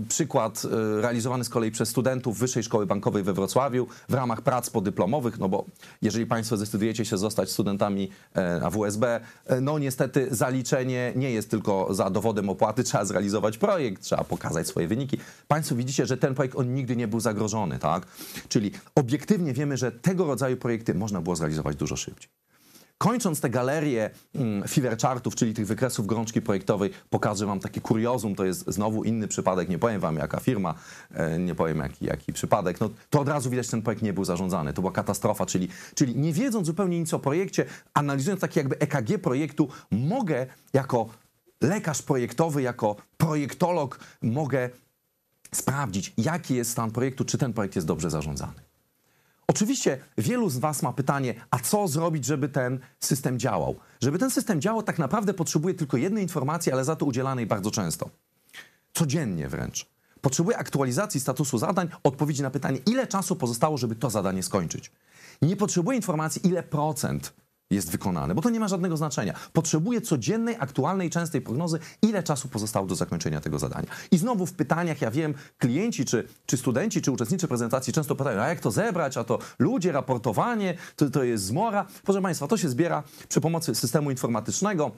przykład 0.09 0.63
e, 0.65 1.01
realizowany 1.01 1.45
z 1.45 1.49
kolei 1.49 1.71
przez 1.71 1.89
studentów 1.89 2.39
Wyższej 2.39 2.63
Szkoły 2.63 2.87
Bankowej 2.87 3.23
we 3.23 3.33
Wrocławiu 3.33 3.87
w 4.09 4.15
ramach 4.15 4.43
prac 4.43 4.71
podyplomowych, 4.71 5.39
no 5.39 5.49
bo 5.49 5.65
jeżeli 6.03 6.27
Państwo 6.27 6.57
zdecydujecie 6.57 7.05
się 7.05 7.19
zostać 7.19 7.51
studentami 7.51 8.11
e, 8.35 8.61
na 8.61 8.71
WSB, 8.71 9.21
e, 9.47 9.61
no 9.61 9.79
niestety 9.79 10.29
zaliczenie 10.31 11.13
nie 11.17 11.31
jest 11.31 11.51
tylko 11.51 11.95
za 11.95 12.11
dowodem 12.11 12.51
opłaty, 12.51 12.85
trzeba 12.85 13.05
zrealizować 13.05 13.59
projekt, 13.59 14.03
trzeba 14.03 14.25
pokazać 14.25 14.67
swoje 14.67 14.89
wyniki. 14.89 15.19
Państwo 15.49 15.75
widzicie, 15.75 16.07
że 16.07 16.17
ten 16.17 16.35
projekt 16.35 16.57
on 16.57 16.75
nigdy 16.75 16.97
nie 16.97 17.09
był 17.09 17.21
zagrożony, 17.21 17.79
tak? 17.79 18.07
Czyli 18.49 18.71
obiektywnie 18.95 19.53
wiemy, 19.53 19.77
że 19.77 19.93
tego 19.93 20.27
rodzaju 20.27 20.57
projekty 20.57 20.95
można 20.95 21.21
było 21.21 21.37
zrealizować 21.37 21.77
dużo 21.77 21.97
szybciej. 21.97 22.31
Kończąc 22.99 23.41
tę 23.41 23.51
galerię 23.51 24.11
mm, 24.35 24.69
fever 24.69 24.99
chartów, 24.99 25.35
czyli 25.35 25.55
tych 25.55 25.67
wykresów 25.67 26.07
gorączki 26.07 26.43
projektowej, 26.43 26.91
pokażę 27.11 27.47
wam 27.47 27.61
taki 27.61 27.81
kuriozum, 27.81 28.35
to 28.35 28.45
jest 28.45 28.65
znowu 28.67 29.05
inny 29.05 29.29
przypadek, 29.29 29.69
nie 29.69 29.79
powiem 29.79 30.01
wam 30.01 30.17
jaka 30.17 30.41
firma, 30.41 30.75
e, 31.15 31.39
nie 31.39 31.55
powiem 31.55 31.79
jaki, 31.79 32.05
jaki 32.05 32.33
przypadek, 32.33 32.81
no 32.81 32.91
to 33.11 33.21
od 33.21 33.29
razu 33.29 33.51
widać, 33.51 33.69
ten 33.69 33.83
projekt 33.83 34.03
nie 34.03 34.13
był 34.13 34.25
zarządzany, 34.25 34.73
to 34.73 34.83
była 34.83 34.93
katastrofa, 34.93 35.47
czyli, 35.47 35.69
czyli 35.95 36.17
nie 36.17 36.33
wiedząc 36.33 36.67
zupełnie 36.67 37.01
nic 37.01 37.15
o 37.15 37.19
projekcie, 37.19 37.65
analizując 37.95 38.41
taki 38.41 38.59
jakby 38.59 38.79
EKG 38.79 39.19
projektu, 39.23 39.69
mogę 39.91 40.47
jako 40.73 41.09
lekarz 41.61 42.03
projektowy, 42.03 42.63
jako 42.63 42.97
projektolog 43.17 44.01
mogę 44.23 44.71
sprawdzić, 45.55 46.13
jaki 46.17 46.55
jest 46.55 46.71
stan 46.71 46.91
projektu, 46.91 47.25
czy 47.25 47.39
ten 47.39 47.53
projekt 47.53 47.77
jest 47.77 47.89
dobrze 47.89 48.11
zarządzany. 48.11 48.68
Oczywiście 49.51 49.99
wielu 50.19 50.51
z 50.51 50.59
Was 50.59 50.83
ma 50.83 50.93
pytanie, 50.93 51.35
a 51.51 51.59
co 51.59 51.89
zrobić, 51.89 52.25
żeby 52.25 52.49
ten 52.49 52.81
system 53.01 53.39
działał? 53.39 53.77
Żeby 54.01 54.19
ten 54.19 54.31
system 54.31 54.61
działał, 54.61 54.83
tak 54.83 54.99
naprawdę 54.99 55.35
potrzebuje 55.35 55.75
tylko 55.75 55.97
jednej 55.97 56.23
informacji, 56.23 56.73
ale 56.73 56.85
za 56.85 56.97
to 56.97 57.07
udzielanej 57.07 57.47
bardzo 57.47 57.71
często. 57.71 58.11
Codziennie 58.95 59.49
wręcz. 59.49 59.87
Potrzebuje 60.21 60.59
aktualizacji 60.59 61.21
statusu 61.21 61.59
zadań, 61.59 61.89
odpowiedzi 62.05 62.43
na 62.43 62.51
pytanie, 62.51 62.79
ile 62.87 63.07
czasu 63.07 63.37
pozostało, 63.37 63.79
żeby 63.79 63.95
to 63.97 64.11
zadanie 64.11 64.43
skończyć. 64.43 64.93
Nie 65.43 65.57
potrzebuje 65.57 65.97
informacji, 65.97 66.47
ile 66.47 66.63
procent 66.63 67.33
jest 67.71 67.91
wykonane, 67.91 68.35
bo 68.35 68.43
to 68.43 68.51
nie 68.51 68.61
ma 68.61 68.69
żadnego 68.69 68.97
znaczenia. 68.97 69.35
Potrzebuje 69.53 70.01
codziennej, 70.01 70.57
aktualnej, 70.59 71.11
częstej 71.11 71.41
prognozy, 71.41 71.79
ile 72.03 72.23
czasu 72.23 72.49
pozostało 72.49 72.87
do 72.87 72.95
zakończenia 72.95 73.41
tego 73.41 73.59
zadania. 73.59 73.87
I 74.11 74.19
znowu 74.19 74.47
w 74.47 74.53
pytaniach, 74.53 75.01
ja 75.01 75.11
wiem, 75.11 75.35
klienci, 75.59 76.05
czy, 76.05 76.29
czy 76.47 76.57
studenci, 76.57 77.03
czy 77.03 77.11
uczestnicy 77.13 77.49
prezentacji 77.49 77.93
często 77.93 78.17
pytają, 78.17 78.41
a 78.41 78.49
jak 78.49 78.61
to 78.61 78.71
zebrać, 78.71 79.17
a 79.17 79.25
to 79.25 79.39
ludzie, 79.59 79.93
raportowanie, 79.93 80.75
to, 80.97 81.11
to 81.11 81.25
jest 81.25 81.45
zmora. 81.45 81.87
Proszę 82.05 82.23
Państwa, 82.23 82.47
to 82.47 82.57
się 82.57 82.69
zbiera 82.69 83.03
przy 83.29 83.41
pomocy 83.41 83.75
systemu 83.75 84.11
informatycznego, 84.11 84.91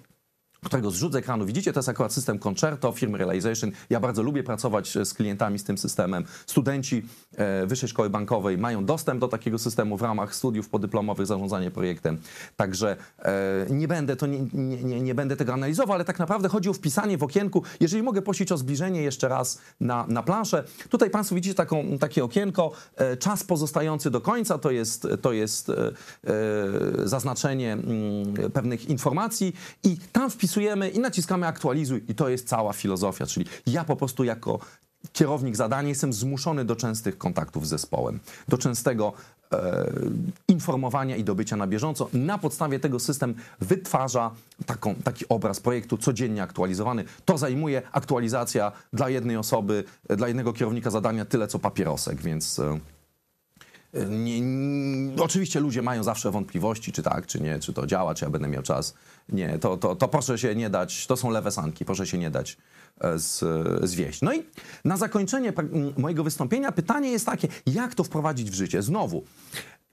którego 0.64 0.90
zrzut 0.90 1.12
z 1.12 1.16
ekranu 1.16 1.46
widzicie, 1.46 1.72
to 1.72 1.78
jest 1.78 1.88
akurat 1.88 2.12
system 2.12 2.38
Concerto 2.38 2.92
firmy 2.92 3.18
Realization. 3.18 3.70
Ja 3.90 4.00
bardzo 4.00 4.22
lubię 4.22 4.42
pracować 4.42 4.98
z 5.04 5.14
klientami 5.14 5.58
z 5.58 5.64
tym 5.64 5.78
systemem. 5.78 6.24
Studenci 6.46 7.06
e, 7.36 7.66
Wyższej 7.66 7.88
Szkoły 7.88 8.10
Bankowej 8.10 8.58
mają 8.58 8.84
dostęp 8.84 9.20
do 9.20 9.28
takiego 9.28 9.58
systemu 9.58 9.96
w 9.96 10.02
ramach 10.02 10.34
studiów 10.34 10.68
podyplomowych 10.68 11.26
zarządzanie 11.26 11.70
projektem. 11.70 12.18
Także 12.56 12.96
e, 13.18 13.66
nie 13.70 13.88
będę 13.88 14.16
to 14.16 14.26
nie, 14.26 14.38
nie, 14.52 15.00
nie, 15.00 15.14
będę 15.14 15.36
tego 15.36 15.52
analizował, 15.52 15.94
ale 15.94 16.04
tak 16.04 16.18
naprawdę 16.18 16.48
chodzi 16.48 16.68
o 16.68 16.72
wpisanie 16.72 17.18
w 17.18 17.22
okienku. 17.22 17.62
Jeżeli 17.80 18.02
mogę 18.02 18.22
prosić 18.22 18.52
o 18.52 18.56
zbliżenie 18.56 19.02
jeszcze 19.02 19.28
raz 19.28 19.58
na, 19.80 20.04
na 20.08 20.22
planszę. 20.22 20.64
Tutaj 20.88 21.10
Państwo 21.10 21.34
widzicie 21.34 21.54
taką, 21.54 21.98
takie 21.98 22.24
okienko. 22.24 22.72
E, 22.96 23.16
czas 23.16 23.44
pozostający 23.44 24.10
do 24.10 24.20
końca 24.20 24.58
to 24.58 24.70
jest, 24.70 25.08
to 25.22 25.32
jest 25.32 25.72
zaznaczenie 27.04 27.72
mm, 27.72 28.50
pewnych 28.52 28.88
informacji 28.88 29.56
i 29.84 29.96
tam 30.12 30.30
wpisuję 30.30 30.49
wpisujemy 30.50 30.88
i 30.88 30.98
naciskamy 30.98 31.46
aktualizuj 31.46 32.04
i 32.08 32.14
to 32.14 32.28
jest 32.28 32.48
cała 32.48 32.72
filozofia, 32.72 33.26
czyli 33.26 33.46
ja 33.66 33.84
po 33.84 33.96
prostu 33.96 34.24
jako 34.24 34.58
kierownik 35.12 35.56
zadania 35.56 35.88
jestem 35.88 36.12
zmuszony 36.12 36.64
do 36.64 36.76
częstych 36.76 37.18
kontaktów 37.18 37.66
z 37.66 37.70
zespołem, 37.70 38.20
do 38.48 38.58
częstego 38.58 39.12
e, 39.52 39.90
informowania 40.48 41.16
i 41.16 41.24
dobycia 41.24 41.56
na 41.56 41.66
bieżąco. 41.66 42.08
Na 42.12 42.38
podstawie 42.38 42.80
tego 42.80 43.00
system 43.00 43.34
wytwarza 43.60 44.30
taką, 44.66 44.94
taki 44.94 45.24
obraz 45.28 45.60
projektu 45.60 45.98
codziennie 45.98 46.42
aktualizowany. 46.42 47.04
To 47.24 47.38
zajmuje 47.38 47.82
aktualizacja 47.92 48.72
dla 48.92 49.08
jednej 49.08 49.36
osoby, 49.36 49.84
dla 50.08 50.28
jednego 50.28 50.52
kierownika 50.52 50.90
zadania 50.90 51.24
tyle 51.24 51.48
co 51.48 51.58
papierosek, 51.58 52.22
więc... 52.22 52.58
E, 52.58 52.80
nie, 53.92 54.40
nie, 54.40 55.22
oczywiście 55.22 55.60
ludzie 55.60 55.82
mają 55.82 56.02
zawsze 56.02 56.30
wątpliwości, 56.30 56.92
czy 56.92 57.02
tak, 57.02 57.26
czy 57.26 57.40
nie, 57.40 57.58
czy 57.58 57.72
to 57.72 57.86
działa, 57.86 58.14
czy 58.14 58.24
ja 58.24 58.30
będę 58.30 58.48
miał 58.48 58.62
czas. 58.62 58.94
Nie, 59.28 59.58
to, 59.58 59.76
to, 59.76 59.96
to 59.96 60.08
proszę 60.08 60.38
się 60.38 60.54
nie 60.54 60.70
dać, 60.70 61.06
to 61.06 61.16
są 61.16 61.30
lewe 61.30 61.50
sanki, 61.50 61.84
proszę 61.84 62.06
się 62.06 62.18
nie 62.18 62.30
dać 62.30 62.56
e, 63.00 63.18
z, 63.18 63.44
zwieść. 63.90 64.22
No 64.22 64.34
i 64.34 64.42
na 64.84 64.96
zakończenie 64.96 65.52
mojego 65.96 66.24
wystąpienia 66.24 66.72
pytanie 66.72 67.10
jest 67.10 67.26
takie, 67.26 67.48
jak 67.66 67.94
to 67.94 68.04
wprowadzić 68.04 68.50
w 68.50 68.54
życie? 68.54 68.82
Znowu, 68.82 69.24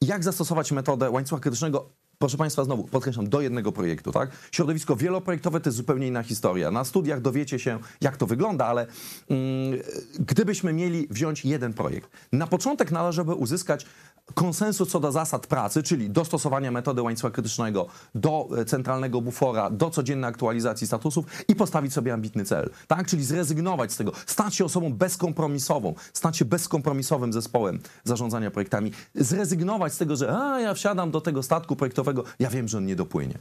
jak 0.02 0.24
zastosować 0.24 0.72
metodę 0.72 1.10
łańcucha 1.10 1.42
krytycznego 1.42 1.90
proszę 2.20 2.38
Państwa, 2.38 2.64
znowu 2.64 2.84
podkreślam, 2.84 3.30
do 3.30 3.42
jednego 3.42 3.72
projektu, 3.72 4.12
tak? 4.12 4.32
Środowisko 4.52 4.96
wieloprojektowe 4.96 5.60
to 5.60 5.70
jest 5.70 5.78
zupełnie 5.78 6.08
inna 6.08 6.24
historia. 6.24 6.72
Na 6.72 6.84
studiach 6.84 7.22
dowiecie 7.22 7.60
się, 7.60 7.80
jak 8.02 8.18
to 8.18 8.28
wygląda, 8.28 8.66
ale 8.66 8.88
mm, 9.30 9.80
gdybyśmy 10.20 10.74
mieli 10.74 11.08
wziąć 11.10 11.46
jeden 11.46 11.74
projekt, 11.74 12.10
na 12.32 12.48
początek 12.48 12.92
należałoby 12.92 13.34
uzyskać 13.34 13.86
konsensus 14.34 14.90
co 14.90 15.00
do 15.00 15.12
zasad 15.12 15.48
pracy, 15.48 15.84
czyli 15.84 16.10
dostosowania 16.10 16.72
metody 16.72 17.02
łańcucha 17.02 17.32
krytycznego 17.32 17.88
do 18.16 18.48
e, 18.58 18.66
centralnego 18.66 19.22
bufora, 19.22 19.70
do 19.70 19.90
codziennej 19.90 20.30
aktualizacji 20.30 20.88
statusów 20.88 21.26
i 21.48 21.56
postawić 21.56 21.94
sobie 21.94 22.14
ambitny 22.14 22.46
cel, 22.46 22.70
tak? 22.88 23.08
Czyli 23.08 23.26
zrezygnować 23.26 23.92
z 23.92 23.98
tego, 23.98 24.12
stać 24.26 24.56
się 24.56 24.66
osobą 24.66 24.94
bezkompromisową, 24.94 25.94
stać 26.14 26.38
się 26.38 26.46
bezkompromisowym 26.46 27.34
zespołem 27.34 27.80
zarządzania 28.04 28.52
projektami, 28.52 28.92
zrezygnować 29.16 29.94
z 29.94 29.98
tego, 29.98 30.16
że 30.16 30.38
a, 30.38 30.60
ja 30.60 30.74
wsiadam 30.74 31.12
do 31.12 31.22
tego 31.22 31.44
statku 31.44 31.76
projektowego, 31.76 32.24
ja 32.40 32.50
wiem, 32.50 32.68
że 32.68 32.78
on 32.78 32.86
nie 32.86 32.96
dopłynie. 32.96 33.38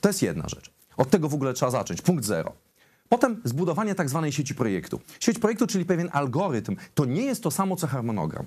To 0.00 0.08
jest 0.08 0.22
jedna 0.22 0.48
rzecz. 0.48 0.70
Od 0.96 1.10
tego 1.10 1.28
w 1.28 1.34
ogóle 1.34 1.54
trzeba 1.54 1.70
zacząć. 1.70 2.02
Punkt 2.02 2.24
zero. 2.24 2.52
Potem 3.08 3.40
zbudowanie 3.44 3.94
tak 3.94 4.08
zwanej 4.08 4.32
sieci 4.32 4.54
projektu. 4.54 5.00
Sieć 5.20 5.38
projektu, 5.38 5.66
czyli 5.66 5.84
pewien 5.84 6.08
algorytm, 6.12 6.76
to 6.94 7.04
nie 7.04 7.22
jest 7.22 7.42
to 7.42 7.50
samo 7.50 7.76
co 7.76 7.86
harmonogram. 7.86 8.46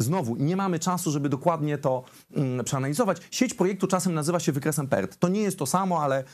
Znowu, 0.00 0.36
nie 0.36 0.56
mamy 0.56 0.78
czasu, 0.78 1.10
żeby 1.10 1.28
dokładnie 1.28 1.78
to 1.78 2.04
mm, 2.36 2.64
przeanalizować. 2.64 3.18
Sieć 3.30 3.54
projektu 3.54 3.86
czasem 3.86 4.14
nazywa 4.14 4.40
się 4.40 4.52
wykresem 4.52 4.88
PERT. 4.88 5.16
To 5.18 5.28
nie 5.28 5.42
jest 5.42 5.58
to 5.58 5.66
samo, 5.66 6.02
ale 6.02 6.24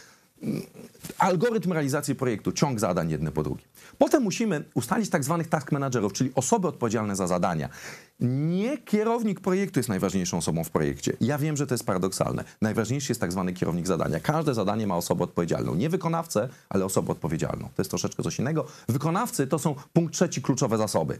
mm, 0.42 0.62
algorytm 1.18 1.72
realizacji 1.72 2.14
projektu, 2.14 2.52
ciąg 2.52 2.80
zadań 2.80 3.10
jedne 3.10 3.32
po 3.32 3.42
drugim. 3.42 3.66
Potem 3.98 4.22
musimy 4.22 4.64
ustalić 4.74 5.10
tak 5.10 5.24
zwanych 5.24 5.48
task 5.48 5.72
managerów, 5.72 6.12
czyli 6.12 6.30
osoby 6.34 6.68
odpowiedzialne 6.68 7.16
za 7.16 7.26
zadania. 7.26 7.68
Nie 8.20 8.78
kierownik 8.78 9.40
projektu 9.40 9.78
jest 9.78 9.88
najważniejszą 9.88 10.38
osobą 10.38 10.64
w 10.64 10.70
projekcie. 10.70 11.16
Ja 11.20 11.38
wiem, 11.38 11.56
że 11.56 11.66
to 11.66 11.74
jest 11.74 11.86
paradoksalne. 11.86 12.44
Najważniejszy 12.62 13.10
jest 13.10 13.20
tak 13.20 13.32
zwany 13.32 13.52
kierownik 13.52 13.86
zadania. 13.86 14.20
Każde 14.20 14.54
zadanie 14.54 14.86
ma 14.86 14.96
osobę 14.96 15.24
odpowiedzialną. 15.24 15.74
Nie 15.74 15.88
wykonawcę, 15.88 16.48
ale 16.68 16.84
osobę 16.84 17.12
odpowiedzialną. 17.12 17.64
To 17.64 17.82
jest 17.82 17.90
troszeczkę 17.90 18.22
coś 18.22 18.38
innego. 18.38 18.66
Wykonawcy 18.88 19.46
to 19.46 19.58
są 19.58 19.74
punkt 19.92 20.14
trzeci 20.14 20.42
kluczowe 20.42 20.78
zasoby. 20.78 21.18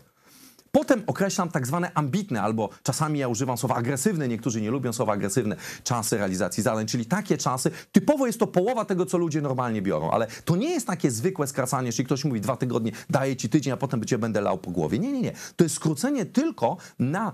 Potem 0.77 1.03
określam 1.07 1.49
tak 1.49 1.67
zwane 1.67 1.91
ambitne, 1.95 2.43
albo 2.43 2.69
czasami 2.83 3.19
ja 3.19 3.29
używam 3.29 3.59
słowa 3.59 3.75
agresywne, 3.75 4.29
niektórzy 4.29 4.61
nie 4.61 4.71
lubią 4.71 4.93
słowa 4.93 5.13
agresywne, 5.13 5.57
czasy 5.85 6.17
realizacji 6.17 6.63
zadań, 6.63 6.87
czyli 6.87 7.07
takie 7.07 7.39
czasy, 7.39 7.71
typowo 7.93 8.27
jest 8.27 8.39
to 8.39 8.47
połowa 8.47 8.85
tego, 8.85 9.07
co 9.07 9.19
ludzie 9.19 9.41
normalnie 9.41 9.83
biorą, 9.83 10.11
ale 10.11 10.27
to 10.45 10.57
nie 10.57 10.71
jest 10.71 10.87
takie 10.87 11.11
zwykłe 11.11 11.47
skracanie, 11.47 11.87
jeśli 11.87 12.05
ktoś 12.05 12.25
mówi 12.25 12.41
dwa 12.41 12.57
tygodnie, 12.57 12.93
daję 13.11 13.37
ci 13.37 13.49
tydzień, 13.49 13.73
a 13.73 13.77
potem 13.77 14.05
cię 14.05 14.19
będę 14.19 14.41
lał 14.41 14.59
po 14.59 14.71
głowie. 14.71 14.99
Nie, 14.99 15.13
nie, 15.13 15.23
nie. 15.23 15.33
To 15.57 15.65
jest 15.65 15.77
skrócenie 15.77 16.27
tylko 16.27 16.77
na 16.99 17.33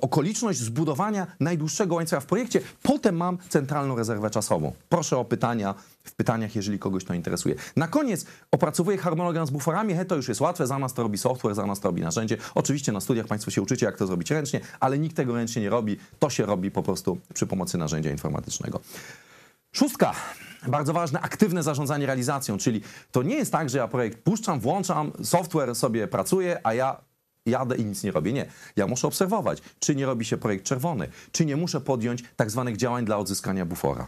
okoliczność 0.00 0.58
zbudowania 0.58 1.26
najdłuższego 1.40 1.94
łańcucha 1.94 2.20
w 2.20 2.26
projekcie. 2.26 2.60
Potem 2.82 3.16
mam 3.16 3.38
centralną 3.48 3.96
rezerwę 3.96 4.30
czasową. 4.30 4.72
Proszę 4.88 5.16
o 5.16 5.24
pytania 5.24 5.74
w 6.04 6.14
pytaniach, 6.14 6.56
jeżeli 6.56 6.78
kogoś 6.78 7.04
to 7.04 7.14
interesuje. 7.14 7.54
Na 7.76 7.88
koniec 7.88 8.26
opracowuję 8.50 8.98
harmonogram 8.98 9.46
z 9.46 9.50
buforami. 9.50 9.94
He, 9.94 10.04
to 10.04 10.16
już 10.16 10.28
jest 10.28 10.40
łatwe, 10.40 10.66
za 10.66 10.78
nas 10.78 10.94
to 10.94 11.02
robi 11.02 11.18
software, 11.18 11.54
za 11.54 11.66
nas 11.66 11.80
to 11.80 11.88
robi 11.88 12.02
narzędzie. 12.02 12.36
Oczywiście 12.54 12.92
na 12.92 13.00
studiach 13.00 13.26
Państwo 13.26 13.50
się 13.50 13.62
uczycie, 13.62 13.86
jak 13.86 13.96
to 13.96 14.06
zrobić 14.06 14.30
ręcznie, 14.30 14.60
ale 14.80 14.98
nikt 14.98 15.16
tego 15.16 15.34
ręcznie 15.34 15.62
nie 15.62 15.70
robi. 15.70 15.96
To 16.18 16.30
się 16.30 16.46
robi 16.46 16.70
po 16.70 16.82
prostu 16.82 17.18
przy 17.34 17.46
pomocy 17.46 17.78
narzędzia 17.78 18.10
informatycznego. 18.10 18.80
Szóstka. 19.72 20.12
Bardzo 20.68 20.92
ważne, 20.92 21.20
aktywne 21.20 21.62
zarządzanie 21.62 22.06
realizacją, 22.06 22.58
czyli 22.58 22.80
to 23.12 23.22
nie 23.22 23.34
jest 23.34 23.52
tak, 23.52 23.70
że 23.70 23.78
ja 23.78 23.88
projekt 23.88 24.18
puszczam, 24.18 24.60
włączam, 24.60 25.12
software 25.22 25.74
sobie 25.74 26.08
pracuje, 26.08 26.60
a 26.64 26.74
ja 26.74 26.96
jadę 27.46 27.76
i 27.76 27.84
nic 27.84 28.02
nie 28.02 28.10
robię. 28.10 28.32
Nie. 28.32 28.46
Ja 28.76 28.86
muszę 28.86 29.08
obserwować, 29.08 29.62
czy 29.78 29.96
nie 29.96 30.06
robi 30.06 30.24
się 30.24 30.36
projekt 30.36 30.64
czerwony, 30.64 31.08
czy 31.32 31.44
nie 31.46 31.56
muszę 31.56 31.80
podjąć 31.80 32.24
tak 32.36 32.50
zwanych 32.50 32.76
działań 32.76 33.04
dla 33.04 33.18
odzyskania 33.18 33.66
bufora. 33.66 34.06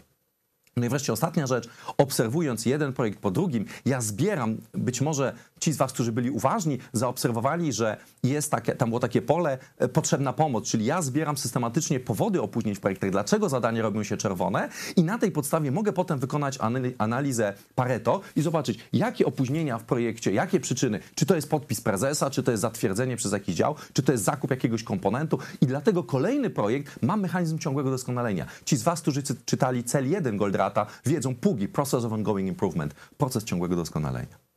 No 0.78 0.86
i 0.86 0.88
wreszcie 0.88 1.12
ostatnia 1.12 1.46
rzecz, 1.46 1.68
obserwując 1.98 2.66
jeden 2.66 2.92
projekt 2.92 3.18
po 3.18 3.30
drugim, 3.30 3.64
ja 3.86 4.00
zbieram, 4.00 4.56
być 4.72 5.00
może 5.00 5.32
ci 5.60 5.72
z 5.72 5.76
Was, 5.76 5.92
którzy 5.92 6.12
byli 6.12 6.30
uważni, 6.30 6.78
zaobserwowali, 6.92 7.72
że 7.72 7.96
jest 8.22 8.50
takie, 8.50 8.74
tam 8.74 8.88
było 8.88 9.00
takie 9.00 9.22
pole 9.22 9.58
e, 9.78 9.88
potrzebna 9.88 10.32
pomoc, 10.32 10.68
czyli 10.68 10.84
ja 10.84 11.02
zbieram 11.02 11.36
systematycznie 11.36 12.00
powody 12.00 12.42
opóźnień 12.42 12.74
w 12.74 12.80
projektach, 12.80 13.10
dlaczego 13.10 13.48
zadania 13.48 13.82
robią 13.82 14.02
się 14.02 14.16
czerwone? 14.16 14.68
I 14.96 15.04
na 15.04 15.18
tej 15.18 15.30
podstawie 15.30 15.70
mogę 15.70 15.92
potem 15.92 16.18
wykonać 16.18 16.58
anali- 16.58 16.92
analizę 16.98 17.54
Pareto 17.74 18.20
i 18.36 18.42
zobaczyć, 18.42 18.78
jakie 18.92 19.26
opóźnienia 19.26 19.78
w 19.78 19.84
projekcie, 19.84 20.32
jakie 20.32 20.60
przyczyny, 20.60 21.00
czy 21.14 21.26
to 21.26 21.34
jest 21.34 21.50
podpis 21.50 21.80
prezesa, 21.80 22.30
czy 22.30 22.42
to 22.42 22.50
jest 22.50 22.60
zatwierdzenie 22.60 23.16
przez 23.16 23.32
jakiś 23.32 23.54
dział, 23.54 23.74
czy 23.92 24.02
to 24.02 24.12
jest 24.12 24.24
zakup 24.24 24.50
jakiegoś 24.50 24.82
komponentu. 24.82 25.38
I 25.60 25.66
dlatego 25.66 26.02
kolejny 26.02 26.50
projekt 26.50 27.02
ma 27.02 27.16
mechanizm 27.16 27.58
ciągłego 27.58 27.90
doskonalenia. 27.90 28.46
Ci 28.64 28.76
z 28.76 28.82
Was, 28.82 29.00
którzy 29.00 29.22
czytali 29.22 29.84
cel 29.84 30.10
1 30.10 30.36
Goldrata, 30.68 30.86
wiedzą 31.06 31.34
PUGI, 31.34 31.68
Process 31.68 32.04
of 32.04 32.12
Ongoing 32.12 32.48
Improvement, 32.48 32.94
proces 32.94 33.44
ciągłego 33.44 33.76
doskonalenia. 33.76 34.47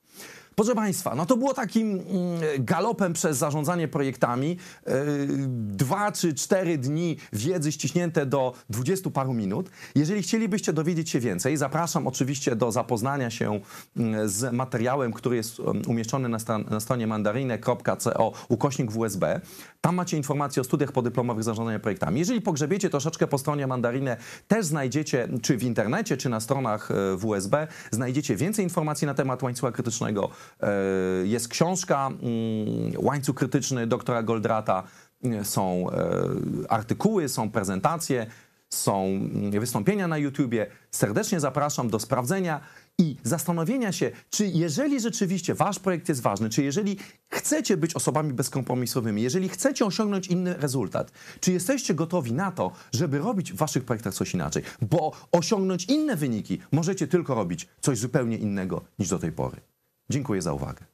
Proszę 0.62 0.76
Państwa, 0.76 1.16
no 1.16 1.26
to 1.26 1.38
było 1.38 1.54
takim 1.54 1.92
mm, 1.92 2.06
galopem 2.60 3.14
przez 3.14 3.38
zarządzanie 3.38 3.88
projektami. 3.88 4.58
Yy, 4.88 4.94
Dwa 5.58 6.12
czy 6.12 6.34
cztery 6.34 6.78
dni 6.78 7.18
wiedzy 7.34 7.72
ściśnięte 7.72 8.26
do 8.26 8.54
dwudziestu 8.70 9.12
paru 9.12 9.34
minut. 9.34 9.70
Jeżeli 9.96 10.22
chcielibyście 10.24 10.74
dowiedzieć 10.74 11.10
się 11.10 11.20
więcej, 11.20 11.58
zapraszam 11.58 12.08
oczywiście 12.08 12.56
do 12.56 12.72
zapoznania 12.72 13.30
się 13.30 13.60
mm, 13.98 14.30
z 14.30 14.54
materiałem, 14.54 15.14
który 15.14 15.36
jest 15.36 15.60
um, 15.60 15.82
umieszczony 15.88 16.30
na, 16.30 16.38
na 16.70 16.80
stronie 16.80 17.08
mandarinę.co 17.08 18.32
ukośnik 18.50 18.92
WSB. 18.92 19.42
Tam 19.82 19.96
macie 19.96 20.18
informacje 20.18 20.62
o 20.62 20.64
studiach 20.64 20.92
podyplomowych 20.92 21.44
zarządzania 21.44 21.80
projektami. 21.80 22.20
Jeżeli 22.20 22.42
pogrzebiecie 22.42 22.90
troszeczkę 22.90 23.28
po 23.28 23.38
stronie 23.38 23.68
Mandarinę, 23.68 24.18
też 24.48 24.66
znajdziecie, 24.66 25.28
czy 25.42 25.58
w 25.58 25.64
internecie, 25.64 26.18
czy 26.18 26.30
na 26.30 26.40
stronach 26.40 26.92
e, 26.92 27.18
WSB, 27.18 27.68
znajdziecie 27.92 28.36
więcej 28.36 28.66
informacji 28.66 29.08
na 29.08 29.14
temat 29.14 29.44
łańcucha 29.44 29.72
krytycznego. 29.72 30.30
E, 30.60 30.72
Jest 31.24 31.48
książka 31.48 32.08
mm, 32.08 32.22
Łańcuch 32.98 33.36
krytyczny 33.36 33.88
doktora 33.88 34.24
Goldrata, 34.24 34.84
są 35.44 35.90
e, 35.90 36.72
artykuły, 36.72 37.30
są 37.30 37.52
prezentacje, 37.52 38.28
są 38.70 39.06
mm, 39.06 39.52
wystąpienia 39.52 40.08
na 40.08 40.18
YouTubie. 40.18 40.68
Serdecznie 40.92 41.40
zapraszam 41.40 41.90
do 41.90 42.00
sprawdzenia 42.00 42.62
i 42.98 43.16
zastanowienia 43.24 43.92
się, 43.92 44.12
czy 44.30 44.48
jeżeli 44.48 45.00
rzeczywiście 45.00 45.56
wasz 45.56 45.80
projekt 45.80 46.10
jest 46.10 46.22
ważny, 46.22 46.50
czy 46.50 46.64
jeżeli 46.64 46.98
chcecie 47.30 47.78
być 47.78 47.96
osobami 47.96 48.34
bezkompromisowymi, 48.34 49.22
jeżeli 49.22 49.50
chcecie 49.50 49.86
osiągnąć 49.86 50.28
inny 50.28 50.54
rezultat, 50.54 51.12
czy 51.40 51.52
jesteście 51.52 51.94
gotowi 51.94 52.34
na 52.34 52.52
to, 52.52 52.72
żeby 52.92 53.20
robić 53.20 53.54
w 53.54 53.56
waszych 53.56 53.84
projektach 53.84 54.14
coś 54.14 54.34
inaczej? 54.34 54.64
Bo 54.82 55.12
osiągnąć 55.32 55.86
inne 55.86 56.16
wyniki 56.16 56.60
możecie 56.72 57.08
tylko 57.08 57.36
robić 57.36 57.68
coś 57.82 57.98
zupełnie 57.98 58.38
innego 58.38 58.82
niż 59.00 59.10
do 59.10 59.20
tej 59.20 59.32
pory. 59.32 59.71
Dziękuję 60.12 60.42
za 60.42 60.54
uwagę. 60.54 60.91